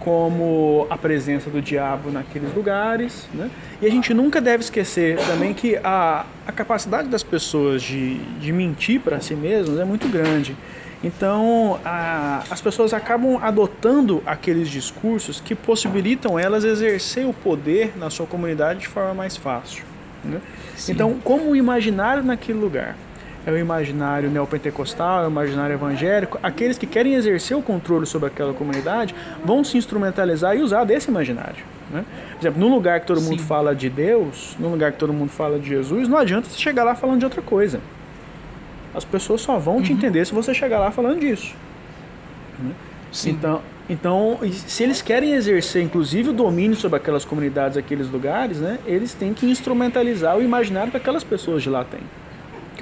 como 0.00 0.86
a 0.90 0.98
presença 0.98 1.48
do 1.48 1.62
diabo 1.62 2.10
naqueles 2.10 2.52
lugares. 2.54 3.28
Né? 3.32 3.48
E 3.80 3.86
a 3.86 3.90
gente 3.90 4.12
nunca 4.12 4.40
deve 4.40 4.64
esquecer 4.64 5.16
também 5.26 5.54
que 5.54 5.76
a, 5.76 6.26
a 6.46 6.50
capacidade 6.50 7.08
das 7.08 7.22
pessoas 7.22 7.82
de, 7.82 8.16
de 8.40 8.52
mentir 8.52 9.00
para 9.00 9.20
si 9.20 9.34
mesmas 9.34 9.78
é 9.78 9.84
muito 9.84 10.08
grande. 10.08 10.56
Então, 11.04 11.80
a, 11.84 12.44
as 12.50 12.60
pessoas 12.60 12.92
acabam 12.92 13.36
adotando 13.42 14.22
aqueles 14.24 14.68
discursos 14.68 15.40
que 15.40 15.54
possibilitam 15.54 16.38
elas 16.38 16.64
exercer 16.64 17.26
o 17.26 17.32
poder 17.32 17.92
na 17.96 18.08
sua 18.08 18.26
comunidade 18.26 18.80
de 18.80 18.88
forma 18.88 19.14
mais 19.14 19.36
fácil. 19.36 19.84
Né? 20.24 20.40
Então, 20.88 21.14
como 21.22 21.50
o 21.50 21.56
imaginário 21.56 22.22
naquele 22.22 22.58
lugar 22.58 22.96
é 23.46 23.50
o 23.50 23.58
imaginário 23.58 24.30
neopentecostal, 24.30 25.24
é 25.24 25.26
o 25.26 25.30
imaginário 25.30 25.74
evangélico, 25.74 26.38
aqueles 26.42 26.78
que 26.78 26.86
querem 26.86 27.14
exercer 27.14 27.56
o 27.56 27.62
controle 27.62 28.06
sobre 28.06 28.28
aquela 28.28 28.52
comunidade 28.54 29.14
vão 29.44 29.64
se 29.64 29.76
instrumentalizar 29.76 30.56
e 30.56 30.62
usar 30.62 30.84
desse 30.84 31.10
imaginário. 31.10 31.64
Né? 31.90 32.04
Por 32.32 32.40
exemplo, 32.40 32.60
no 32.60 32.68
lugar 32.68 33.00
que 33.00 33.06
todo 33.06 33.20
Sim. 33.20 33.30
mundo 33.30 33.42
fala 33.42 33.74
de 33.74 33.90
Deus, 33.90 34.56
no 34.58 34.68
lugar 34.68 34.92
que 34.92 34.98
todo 34.98 35.12
mundo 35.12 35.30
fala 35.30 35.58
de 35.58 35.68
Jesus, 35.68 36.08
não 36.08 36.18
adianta 36.18 36.48
você 36.48 36.58
chegar 36.58 36.84
lá 36.84 36.94
falando 36.94 37.18
de 37.18 37.24
outra 37.24 37.42
coisa. 37.42 37.80
As 38.94 39.04
pessoas 39.04 39.40
só 39.40 39.58
vão 39.58 39.76
uhum. 39.76 39.82
te 39.82 39.92
entender 39.92 40.24
se 40.24 40.32
você 40.32 40.54
chegar 40.54 40.78
lá 40.78 40.90
falando 40.90 41.18
disso. 41.18 41.54
Né? 42.58 42.72
Então, 43.26 43.60
então, 43.90 44.38
se 44.52 44.84
eles 44.84 45.02
querem 45.02 45.32
exercer, 45.32 45.82
inclusive, 45.82 46.30
o 46.30 46.32
domínio 46.32 46.76
sobre 46.76 46.96
aquelas 46.96 47.24
comunidades, 47.24 47.76
aqueles 47.76 48.08
lugares, 48.08 48.58
né, 48.58 48.78
eles 48.86 49.12
têm 49.12 49.34
que 49.34 49.44
instrumentalizar 49.44 50.36
o 50.38 50.42
imaginário 50.42 50.90
que 50.90 50.96
aquelas 50.96 51.24
pessoas 51.24 51.62
de 51.62 51.68
lá 51.68 51.84
têm 51.84 52.00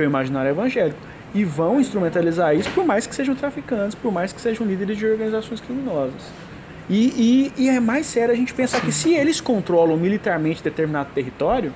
que 0.00 0.04
é 0.04 0.06
o 0.06 0.08
imaginário 0.08 0.50
evangélico. 0.50 0.98
E 1.34 1.44
vão 1.44 1.78
instrumentalizar 1.78 2.56
isso 2.56 2.70
por 2.70 2.84
mais 2.84 3.06
que 3.06 3.14
sejam 3.14 3.34
traficantes, 3.34 3.94
por 3.94 4.10
mais 4.10 4.32
que 4.32 4.40
sejam 4.40 4.66
líderes 4.66 4.96
de 4.96 5.06
organizações 5.06 5.60
criminosas. 5.60 6.22
E, 6.88 7.52
e, 7.56 7.64
e 7.64 7.68
é 7.68 7.78
mais 7.78 8.06
sério 8.06 8.34
a 8.34 8.36
gente 8.36 8.52
pensar 8.52 8.80
que 8.80 8.90
se 8.90 9.14
eles 9.14 9.40
controlam 9.40 9.96
militarmente 9.96 10.62
determinado 10.62 11.10
território, 11.14 11.72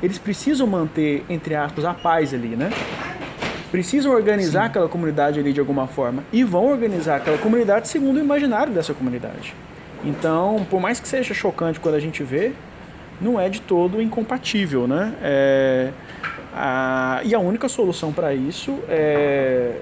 eles 0.00 0.18
precisam 0.18 0.66
manter, 0.66 1.24
entre 1.28 1.54
aspas, 1.56 1.84
a 1.84 1.94
paz 1.94 2.32
ali, 2.32 2.54
né? 2.54 2.70
Precisam 3.72 4.12
organizar 4.12 4.60
Sim. 4.60 4.66
aquela 4.66 4.88
comunidade 4.88 5.40
ali 5.40 5.52
de 5.52 5.58
alguma 5.58 5.88
forma. 5.88 6.22
E 6.32 6.44
vão 6.44 6.70
organizar 6.70 7.16
aquela 7.16 7.38
comunidade 7.38 7.88
segundo 7.88 8.18
o 8.18 8.20
imaginário 8.20 8.72
dessa 8.72 8.94
comunidade. 8.94 9.52
Então, 10.04 10.64
por 10.70 10.80
mais 10.80 11.00
que 11.00 11.08
seja 11.08 11.34
chocante 11.34 11.80
quando 11.80 11.96
a 11.96 12.00
gente 12.00 12.22
vê, 12.22 12.52
não 13.20 13.40
é 13.40 13.48
de 13.48 13.60
todo 13.60 14.00
incompatível, 14.00 14.86
né? 14.86 15.12
É, 15.22 15.90
ah, 16.56 17.20
e 17.24 17.34
a 17.34 17.38
única 17.40 17.68
solução 17.68 18.12
para 18.12 18.32
isso 18.32 18.78
é, 18.88 19.76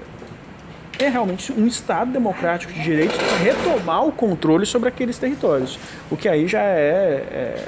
é 0.97 1.07
realmente 1.07 1.53
um 1.53 1.67
Estado 1.67 2.11
democrático 2.11 2.73
de 2.73 2.81
direitos 2.81 3.15
retomar 3.43 4.03
o 4.05 4.11
controle 4.11 4.65
sobre 4.65 4.89
aqueles 4.89 5.19
territórios. 5.19 5.77
O 6.09 6.17
que 6.17 6.27
aí 6.27 6.47
já 6.47 6.61
é, 6.61 7.67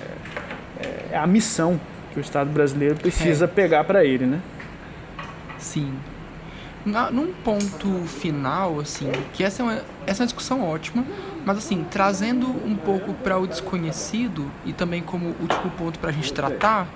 é, 0.82 1.06
é 1.12 1.18
a 1.18 1.28
missão 1.28 1.80
que 2.12 2.20
o 2.20 2.22
Estado 2.22 2.50
brasileiro 2.50 2.96
precisa 2.96 3.46
é. 3.46 3.48
pegar 3.48 3.84
para 3.84 4.04
ele, 4.04 4.26
né? 4.26 4.42
Sim. 5.60 5.94
Na, 6.84 7.12
num 7.12 7.32
ponto 7.32 8.06
final, 8.08 8.80
assim, 8.80 9.12
que 9.34 9.44
essa 9.44 9.62
é, 9.62 9.66
uma, 9.66 9.82
essa 10.08 10.22
é 10.22 10.24
uma 10.24 10.28
discussão 10.28 10.64
ótima, 10.64 11.06
mas 11.46 11.60
assim, 11.60 11.86
trazendo 11.92 12.48
um 12.48 12.76
pouco 12.76 13.14
para 13.14 13.38
o 13.38 13.46
desconhecido 13.46 14.52
e 14.66 14.74
também 14.74 15.02
como 15.02 15.36
último 15.40 15.72
ponto 15.78 16.00
para 16.00 16.10
a 16.10 16.14
gente 16.14 16.32
tratar 16.34 16.88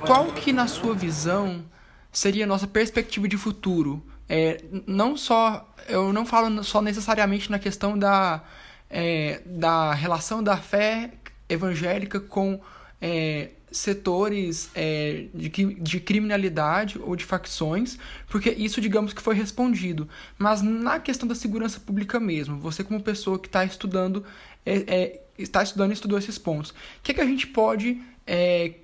qual 0.00 0.32
que, 0.32 0.52
na 0.52 0.66
sua 0.66 0.94
visão, 0.94 1.64
seria 2.12 2.44
a 2.44 2.46
nossa 2.46 2.66
perspectiva 2.66 3.28
de 3.28 3.36
futuro? 3.36 4.04
É, 4.28 4.62
não 4.86 5.16
só, 5.16 5.68
eu 5.88 6.12
não 6.12 6.24
falo 6.24 6.62
só 6.62 6.80
necessariamente 6.80 7.50
na 7.50 7.58
questão 7.58 7.98
da, 7.98 8.42
é, 8.88 9.42
da 9.44 9.92
relação 9.92 10.42
da 10.42 10.56
fé 10.56 11.10
evangélica 11.48 12.20
com 12.20 12.60
é, 13.00 13.50
setores 13.72 14.70
é, 14.74 15.26
de, 15.34 15.48
de 15.48 16.00
criminalidade 16.00 16.98
ou 16.98 17.14
de 17.14 17.24
facções, 17.24 17.98
porque 18.28 18.50
isso, 18.50 18.80
digamos 18.80 19.12
que 19.12 19.22
foi 19.22 19.34
respondido. 19.34 20.08
Mas 20.38 20.62
na 20.62 20.98
questão 20.98 21.28
da 21.28 21.34
segurança 21.34 21.78
pública 21.80 22.18
mesmo, 22.18 22.58
você 22.58 22.82
como 22.82 23.02
pessoa 23.02 23.38
que 23.38 23.48
está 23.48 23.64
estudando, 23.64 24.24
é, 24.64 24.76
é, 24.86 25.20
está 25.38 25.62
estudando 25.62 25.90
e 25.90 25.94
estudou 25.94 26.18
esses 26.18 26.38
pontos, 26.38 26.70
o 26.70 26.74
que, 27.02 27.14
que 27.14 27.20
a 27.20 27.26
gente 27.26 27.46
pode 27.46 28.00
é, 28.26 28.74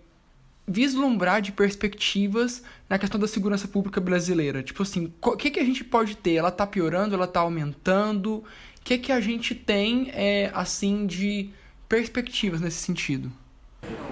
vislumbrar 0.66 1.40
de 1.40 1.52
perspectivas 1.52 2.62
na 2.88 2.98
questão 2.98 3.20
da 3.20 3.28
segurança 3.28 3.68
pública 3.68 4.00
brasileira? 4.00 4.62
Tipo 4.62 4.82
assim, 4.82 5.12
o 5.22 5.36
que, 5.36 5.50
que 5.50 5.60
a 5.60 5.64
gente 5.64 5.84
pode 5.84 6.16
ter? 6.16 6.34
Ela 6.34 6.48
está 6.48 6.66
piorando? 6.66 7.14
Ela 7.14 7.26
está 7.26 7.40
aumentando? 7.40 8.36
O 8.36 8.44
que, 8.84 8.98
que 8.98 9.12
a 9.12 9.20
gente 9.20 9.54
tem, 9.54 10.10
é, 10.12 10.50
assim, 10.54 11.06
de 11.06 11.50
perspectivas 11.88 12.60
nesse 12.60 12.78
sentido? 12.78 13.30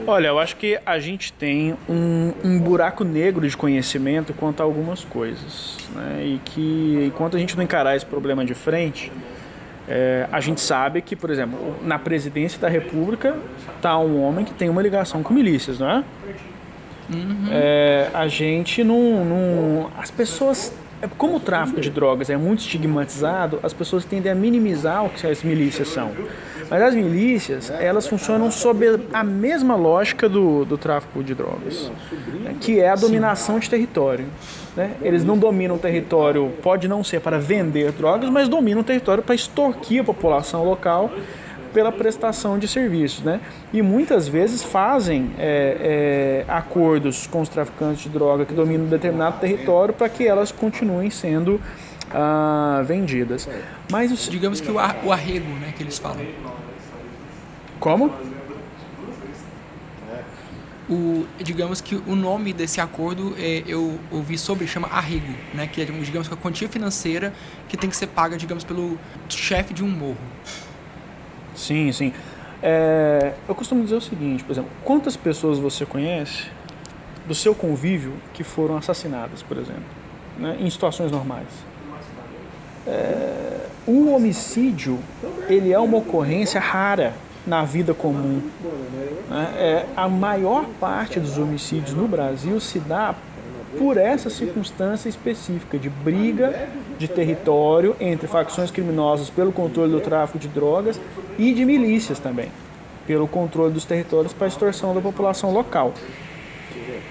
Olha, 0.07 0.28
eu 0.28 0.38
acho 0.38 0.57
que 0.57 0.78
a 0.84 0.98
gente 0.98 1.32
tem 1.32 1.76
um, 1.88 2.32
um 2.44 2.61
buraco 2.61 3.05
negro 3.05 3.48
de 3.48 3.57
conhecimento 3.57 4.34
quanto 4.34 4.61
a 4.61 4.64
algumas 4.64 5.05
coisas. 5.05 5.78
Né? 5.94 6.26
E 6.26 6.40
que 6.44 7.05
enquanto 7.07 7.36
a 7.36 7.40
gente 7.40 7.57
não 7.57 7.64
encarar 7.64 7.96
esse 7.96 8.05
problema 8.05 8.44
de 8.44 8.55
frente, 8.55 9.11
é, 9.89 10.26
a 10.32 10.41
gente 10.41 10.61
sabe 10.61 11.03
que, 11.03 11.14
por 11.14 11.30
exemplo, 11.30 11.76
na 11.82 11.99
presidência 11.99 12.59
da 12.59 12.68
República 12.68 13.37
está 13.76 13.99
um 13.99 14.22
homem 14.22 14.45
que 14.45 14.55
tem 14.55 14.68
uma 14.68 14.80
ligação 14.80 15.22
com 15.22 15.35
milícias, 15.35 15.78
não 15.78 15.91
é? 15.91 16.05
Uhum. 17.12 17.49
é 17.51 18.09
a 18.14 18.26
gente 18.26 18.82
não, 18.82 19.24
não. 19.24 19.91
As 19.99 20.11
pessoas. 20.11 20.72
É, 21.03 21.09
como 21.18 21.37
o 21.37 21.41
tráfico 21.41 21.80
de 21.80 21.91
drogas 21.91 22.30
é 22.30 22.37
muito 22.37 22.61
estigmatizado, 22.61 23.61
as 23.62 23.74
pessoas 23.74 24.05
tendem 24.05 24.32
a 24.32 24.35
minimizar 24.35 25.05
o 25.05 25.11
que 25.11 25.26
as 25.26 25.43
milícias 25.43 25.89
são. 25.89 26.12
Mas 26.70 26.82
as 26.82 26.94
milícias, 26.94 27.70
elas 27.70 28.06
funcionam 28.06 28.50
sob 28.50 29.00
a 29.12 29.22
mesma 29.22 29.76
lógica 29.76 30.28
do, 30.28 30.64
do 30.64 30.78
tráfico 30.78 31.22
de 31.22 31.34
drogas, 31.34 31.90
né? 32.42 32.56
que 32.60 32.80
é 32.80 32.88
a 32.88 32.94
dominação 32.94 33.58
de 33.58 33.68
território. 33.68 34.26
Né? 34.76 34.92
Eles 35.02 35.24
não 35.24 35.38
dominam 35.38 35.76
o 35.76 35.78
território, 35.78 36.52
pode 36.62 36.88
não 36.88 37.04
ser 37.04 37.20
para 37.20 37.38
vender 37.38 37.92
drogas, 37.92 38.28
mas 38.30 38.48
dominam 38.48 38.80
o 38.80 38.84
território 38.84 39.22
para 39.22 39.34
extorquir 39.34 40.00
a 40.00 40.04
população 40.04 40.64
local 40.64 41.10
pela 41.74 41.90
prestação 41.90 42.56
de 42.56 42.68
serviços, 42.68 43.24
né? 43.24 43.40
E 43.72 43.82
muitas 43.82 44.28
vezes 44.28 44.62
fazem 44.62 45.32
é, 45.36 46.44
é, 46.46 46.52
acordos 46.52 47.26
com 47.26 47.40
os 47.40 47.48
traficantes 47.48 48.04
de 48.04 48.08
droga 48.08 48.44
que 48.44 48.54
dominam 48.54 48.86
um 48.86 48.88
determinado 48.88 49.40
território 49.40 49.92
para 49.92 50.08
que 50.08 50.24
elas 50.24 50.52
continuem 50.52 51.10
sendo 51.10 51.60
ah, 52.14 52.82
vendidas. 52.86 53.48
Mas 53.90 54.12
os... 54.12 54.30
digamos 54.30 54.60
que 54.60 54.70
o, 54.70 54.78
ar, 54.78 55.00
o 55.04 55.12
arrego, 55.12 55.52
né, 55.54 55.74
que 55.76 55.82
eles 55.82 55.98
falam. 55.98 56.24
Como? 57.80 58.12
O, 60.88 61.26
digamos 61.38 61.80
que 61.80 61.96
o 61.96 62.14
nome 62.14 62.52
desse 62.52 62.80
acordo 62.80 63.34
é, 63.38 63.64
eu 63.66 63.98
ouvi 64.12 64.36
sobre 64.36 64.66
chama 64.66 64.86
arrego, 64.88 65.32
né, 65.54 65.66
que 65.66 65.80
é 65.80 65.84
digamos 65.84 66.28
que 66.28 66.34
a 66.34 66.36
quantia 66.36 66.68
financeira 66.68 67.32
que 67.68 67.76
tem 67.76 67.88
que 67.88 67.96
ser 67.96 68.06
paga, 68.06 68.36
digamos, 68.36 68.64
pelo 68.64 68.98
chefe 69.28 69.74
de 69.74 69.82
um 69.82 69.88
morro. 69.88 70.18
Sim, 71.56 71.90
sim. 71.90 72.12
É, 72.62 73.34
eu 73.48 73.54
costumo 73.54 73.82
dizer 73.82 73.96
o 73.96 74.00
seguinte, 74.00 74.44
por 74.44 74.52
exemplo, 74.52 74.70
quantas 74.84 75.16
pessoas 75.16 75.58
você 75.58 75.84
conhece 75.84 76.46
do 77.26 77.34
seu 77.34 77.54
convívio 77.54 78.12
que 78.34 78.44
foram 78.44 78.76
assassinadas, 78.76 79.42
por 79.42 79.56
exemplo, 79.56 79.82
né, 80.38 80.58
em 80.60 80.68
situações 80.68 81.10
normais? 81.10 81.48
É, 82.87 83.66
o 83.87 84.11
homicídio 84.12 84.99
ele 85.49 85.72
é 85.72 85.78
uma 85.78 85.99
ocorrência 85.99 86.61
rara 86.61 87.14
na 87.47 87.64
vida 87.64 87.93
comum. 87.93 88.41
Né? 89.28 89.49
É, 89.57 89.87
a 89.97 90.09
maior 90.09 90.64
parte 90.80 91.20
dos 91.20 91.37
homicídios 91.39 91.95
no 91.95 92.09
Brasil 92.09 92.59
se 92.61 92.78
dá 92.78 93.14
por 93.78 93.97
essa 93.97 94.30
circunstância 94.30 95.09
específica 95.09 95.78
de 95.78 95.91
briga 95.91 96.68
de 96.99 97.09
território 97.09 97.97
entre 97.99 98.26
facções 98.26 98.70
criminosas 98.70 99.28
pelo 99.28 99.53
controle 99.53 99.93
do 99.93 100.01
tráfico 100.01 100.39
de 100.39 100.49
drogas 100.49 101.01
e 101.39 101.53
de 101.53 101.64
milícias 101.64 102.18
também, 102.18 102.51
pelo 103.07 103.26
controle 103.26 103.72
dos 103.72 103.85
territórios 103.85 104.32
para 104.32 104.47
a 104.47 104.49
extorsão 104.49 104.95
da 104.95 105.01
população 105.01 105.53
local. 105.53 105.93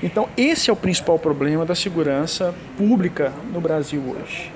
Então, 0.01 0.27
esse 0.35 0.69
é 0.69 0.73
o 0.73 0.75
principal 0.75 1.19
problema 1.19 1.65
da 1.65 1.75
segurança 1.75 2.53
pública 2.77 3.31
no 3.51 3.61
Brasil 3.61 4.01
hoje. 4.01 4.51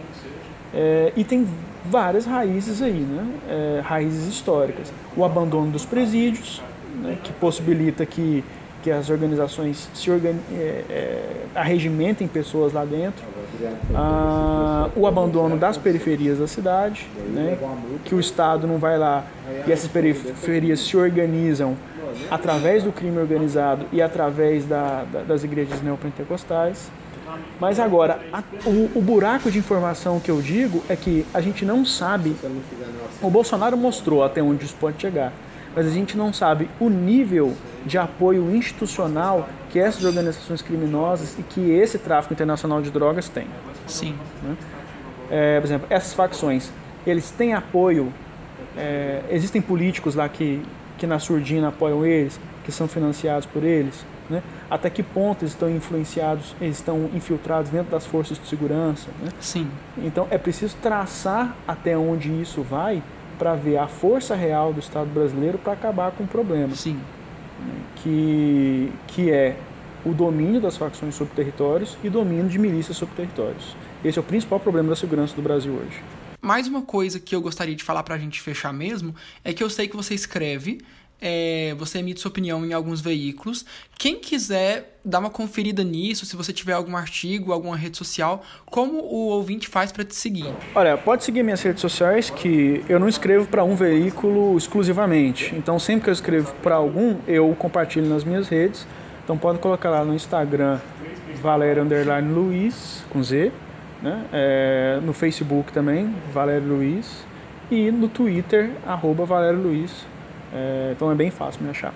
É, 0.78 1.12
e 1.16 1.24
tem 1.24 1.48
várias 1.86 2.26
raízes 2.26 2.82
aí, 2.82 3.00
né? 3.00 3.26
É, 3.50 3.82
raízes 3.84 4.28
históricas. 4.28 4.94
O 5.16 5.26
abandono 5.26 5.72
dos 5.72 5.86
presídios, 5.86 6.62
né? 7.02 7.18
que 7.24 7.34
possibilita 7.34 8.06
que 8.06 8.44
que 8.88 8.92
as 8.92 9.10
organizações 9.10 9.90
se 9.94 10.10
organi 10.10 10.40
é, 10.54 10.84
é, 10.90 11.24
arregimentem 11.56 12.26
pessoas 12.26 12.72
lá 12.72 12.86
dentro, 12.86 13.22
ah, 13.94 14.90
o 14.96 15.06
abandono 15.06 15.58
das 15.58 15.78
periferias 15.78 16.38
da 16.38 16.48
cidade, 16.48 17.06
né, 17.34 17.58
que 18.06 18.16
o 18.16 18.20
Estado 18.20 18.66
não 18.66 18.78
vai 18.78 18.98
lá 18.98 19.26
e 19.68 19.72
essas 19.72 19.90
periferias 19.90 20.80
se 20.80 20.96
organizam 20.96 21.76
através 22.32 22.84
do 22.84 22.92
crime 22.94 23.18
organizado 23.18 23.86
e 23.92 24.02
através 24.02 24.66
da, 24.66 25.04
da, 25.12 25.22
das 25.22 25.44
igrejas 25.44 25.82
neopentecostais. 25.82 26.90
Mas 27.60 27.80
agora, 27.80 28.20
a, 28.32 28.44
o, 28.66 28.92
o 28.96 29.02
buraco 29.02 29.50
de 29.50 29.58
informação 29.58 30.20
que 30.20 30.30
eu 30.30 30.42
digo 30.42 30.84
é 30.90 30.96
que 30.96 31.26
a 31.34 31.42
gente 31.42 31.66
não 31.66 31.86
sabe. 31.86 32.36
O 33.22 33.30
Bolsonaro 33.30 33.78
mostrou 33.78 34.24
até 34.24 34.42
onde 34.42 34.66
isso 34.66 34.76
pode 34.76 35.02
chegar 35.02 35.32
mas 35.78 35.86
a 35.86 35.92
gente 35.92 36.18
não 36.18 36.34
sabe 36.34 36.68
o 36.80 36.90
nível 36.90 37.56
de 37.86 38.00
apoio 38.00 38.50
institucional 38.56 39.48
que 39.70 39.78
essas 39.80 40.04
organizações 40.04 40.60
criminosas 40.60 41.38
e 41.38 41.44
que 41.44 41.70
esse 41.70 42.00
tráfico 42.00 42.34
internacional 42.34 42.82
de 42.82 42.90
drogas 42.90 43.30
tem. 43.30 43.46
Sim. 43.86 44.16
Né? 44.42 44.58
É, 45.30 45.60
por 45.60 45.68
exemplo, 45.68 45.88
essas 45.92 46.16
facções, 46.16 46.72
eles 47.06 47.30
têm 47.30 47.54
apoio, 47.54 48.12
é, 48.76 49.22
existem 49.30 49.62
políticos 49.62 50.16
lá 50.16 50.28
que, 50.28 50.64
que 50.98 51.06
na 51.06 51.20
surdina 51.20 51.68
apoiam 51.68 52.04
eles, 52.04 52.40
que 52.64 52.72
são 52.72 52.88
financiados 52.88 53.46
por 53.46 53.64
eles, 53.64 54.04
né? 54.32 54.42
Até 54.70 54.90
que 54.90 55.02
ponto 55.02 55.44
eles 55.44 55.54
estão 55.54 55.70
influenciados, 55.70 56.56
eles 56.60 56.78
estão 56.78 57.10
infiltrados 57.14 57.72
dentro 57.72 57.92
das 57.92 58.06
forças 58.06 58.40
de 58.40 58.48
segurança. 58.48 59.10
Né? 59.22 59.32
Sim. 59.40 59.70
Então 59.98 60.28
é 60.30 60.38
preciso 60.38 60.76
traçar 60.82 61.56
até 61.68 61.98
onde 61.98 62.30
isso 62.42 62.62
vai 62.62 63.02
para 63.38 63.56
ver 63.56 63.78
a 63.78 63.88
força 63.88 64.36
real 64.36 64.74
do 64.74 64.80
Estado 64.80 65.10
brasileiro 65.10 65.58
para 65.58 65.74
acabar 65.74 66.12
com 66.12 66.24
o 66.24 66.28
problema. 66.28 66.76
Sim. 66.76 67.00
Que, 67.96 68.92
que 69.08 69.32
é 69.32 69.58
o 70.06 70.14
domínio 70.14 70.62
das 70.62 70.78
facções 70.78 71.16
sobre 71.16 71.34
territórios 71.34 71.98
e 72.04 72.10
domínio 72.10 72.48
de 72.48 72.60
milícias 72.60 72.98
sobre 72.98 73.16
territórios. 73.16 73.76
Esse 74.04 74.18
é 74.18 74.22
o 74.22 74.24
principal 74.24 74.60
problema 74.60 74.90
da 74.90 74.96
segurança 74.96 75.36
do 75.36 75.42
Brasil 75.42 75.74
hoje. 75.74 76.02
Mais 76.42 76.68
uma 76.68 76.82
coisa 76.82 77.20
que 77.20 77.36
eu 77.36 77.42
gostaria 77.42 77.76
de 77.76 77.84
falar 77.84 78.04
para 78.04 78.16
a 78.16 78.18
gente 78.18 78.42
fechar 78.42 78.72
mesmo 78.72 79.14
é 79.44 79.54
que 79.54 79.64
eu 79.64 79.70
sei 79.70 79.88
que 79.88 79.96
você 79.96 80.14
escreve 80.14 80.80
é, 81.22 81.76
você 81.78 82.00
emite 82.00 82.20
sua 82.20 82.30
opinião 82.30 82.66
em 82.66 82.74
alguns 82.74 83.02
veículos. 83.02 83.66
Quem 83.98 84.20
quiser 84.20 84.98
dar 85.04 85.20
uma 85.20 85.30
conferida 85.30 85.84
nisso, 85.84 86.26
se 86.26 86.36
você 86.36 86.54
tiver 86.54 86.74
algum 86.74 86.96
artigo, 86.96 87.52
alguma 87.52 87.76
rede 87.76 87.98
social, 87.98 88.44
como 88.66 89.00
o 89.00 89.30
ouvinte 89.30 89.68
faz 89.68 89.92
para 89.92 90.04
te 90.04 90.16
seguir? 90.16 90.54
Olha, 90.76 90.98
pode 90.98 91.24
seguir 91.24 91.44
minhas 91.44 91.62
redes 91.62 91.82
sociais, 91.82 92.30
que 92.30 92.84
eu 92.88 93.00
não 93.00 93.08
escrevo 93.08 93.48
para 93.48 93.64
um 93.64 93.76
veículo 93.76 94.56
exclusivamente. 94.58 95.56
Então, 95.56 95.80
sempre 95.80 96.04
que 96.04 96.10
eu 96.10 96.14
escrevo 96.14 96.54
para 96.62 96.76
algum, 96.76 97.18
eu 97.28 97.56
compartilho 97.58 98.08
nas 98.08 98.24
minhas 98.24 98.48
redes. 98.48 98.86
Então, 99.24 99.38
pode 99.38 99.60
colocar 99.60 99.90
lá 99.90 100.06
no 100.06 100.14
Instagram, 100.14 100.80
Valério 101.42 101.84
Underline 101.84 102.32
Luiz, 102.32 103.04
com 103.10 103.24
Z. 103.24 103.52
Né? 104.02 104.26
É, 104.32 105.00
no 105.04 105.14
Facebook 105.14 105.72
também, 105.72 106.14
Valério 106.32 106.68
Luiz. 106.68 107.26
E 107.70 107.92
no 107.92 108.08
Twitter, 108.08 108.72
arroba 108.86 109.26
Valério 109.26 109.60
Luiz 109.60 110.06
é, 110.58 110.92
então 110.96 111.12
é 111.12 111.16
bem 111.16 111.30
fácil 111.30 111.64
me 111.64 111.70
achar. 111.70 111.94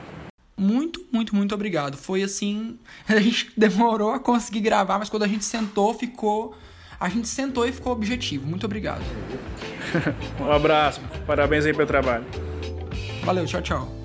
Muito, 0.56 1.04
muito, 1.12 1.36
muito 1.36 1.56
obrigado. 1.56 1.98
Foi 1.98 2.22
assim. 2.22 2.78
A 3.10 3.20
gente 3.20 3.52
demorou 3.58 4.12
a 4.12 4.20
conseguir 4.20 4.62
gravar, 4.62 5.00
mas 5.00 5.10
quando 5.10 5.24
a 5.24 5.28
gente 5.28 5.44
sentou, 5.44 5.94
ficou. 5.94 6.56
A 7.00 7.10
gente 7.10 7.28
sentou 7.28 7.68
e 7.68 7.72
ficou 7.72 7.92
objetivo. 7.94 8.46
Muito 8.46 8.66
obrigado. 8.66 9.02
um 10.40 10.52
abraço. 10.52 11.02
Parabéns 11.26 11.66
aí 11.66 11.74
pelo 11.74 11.88
trabalho. 11.88 12.26
Valeu, 13.24 13.46
tchau, 13.46 13.62
tchau. 13.62 14.01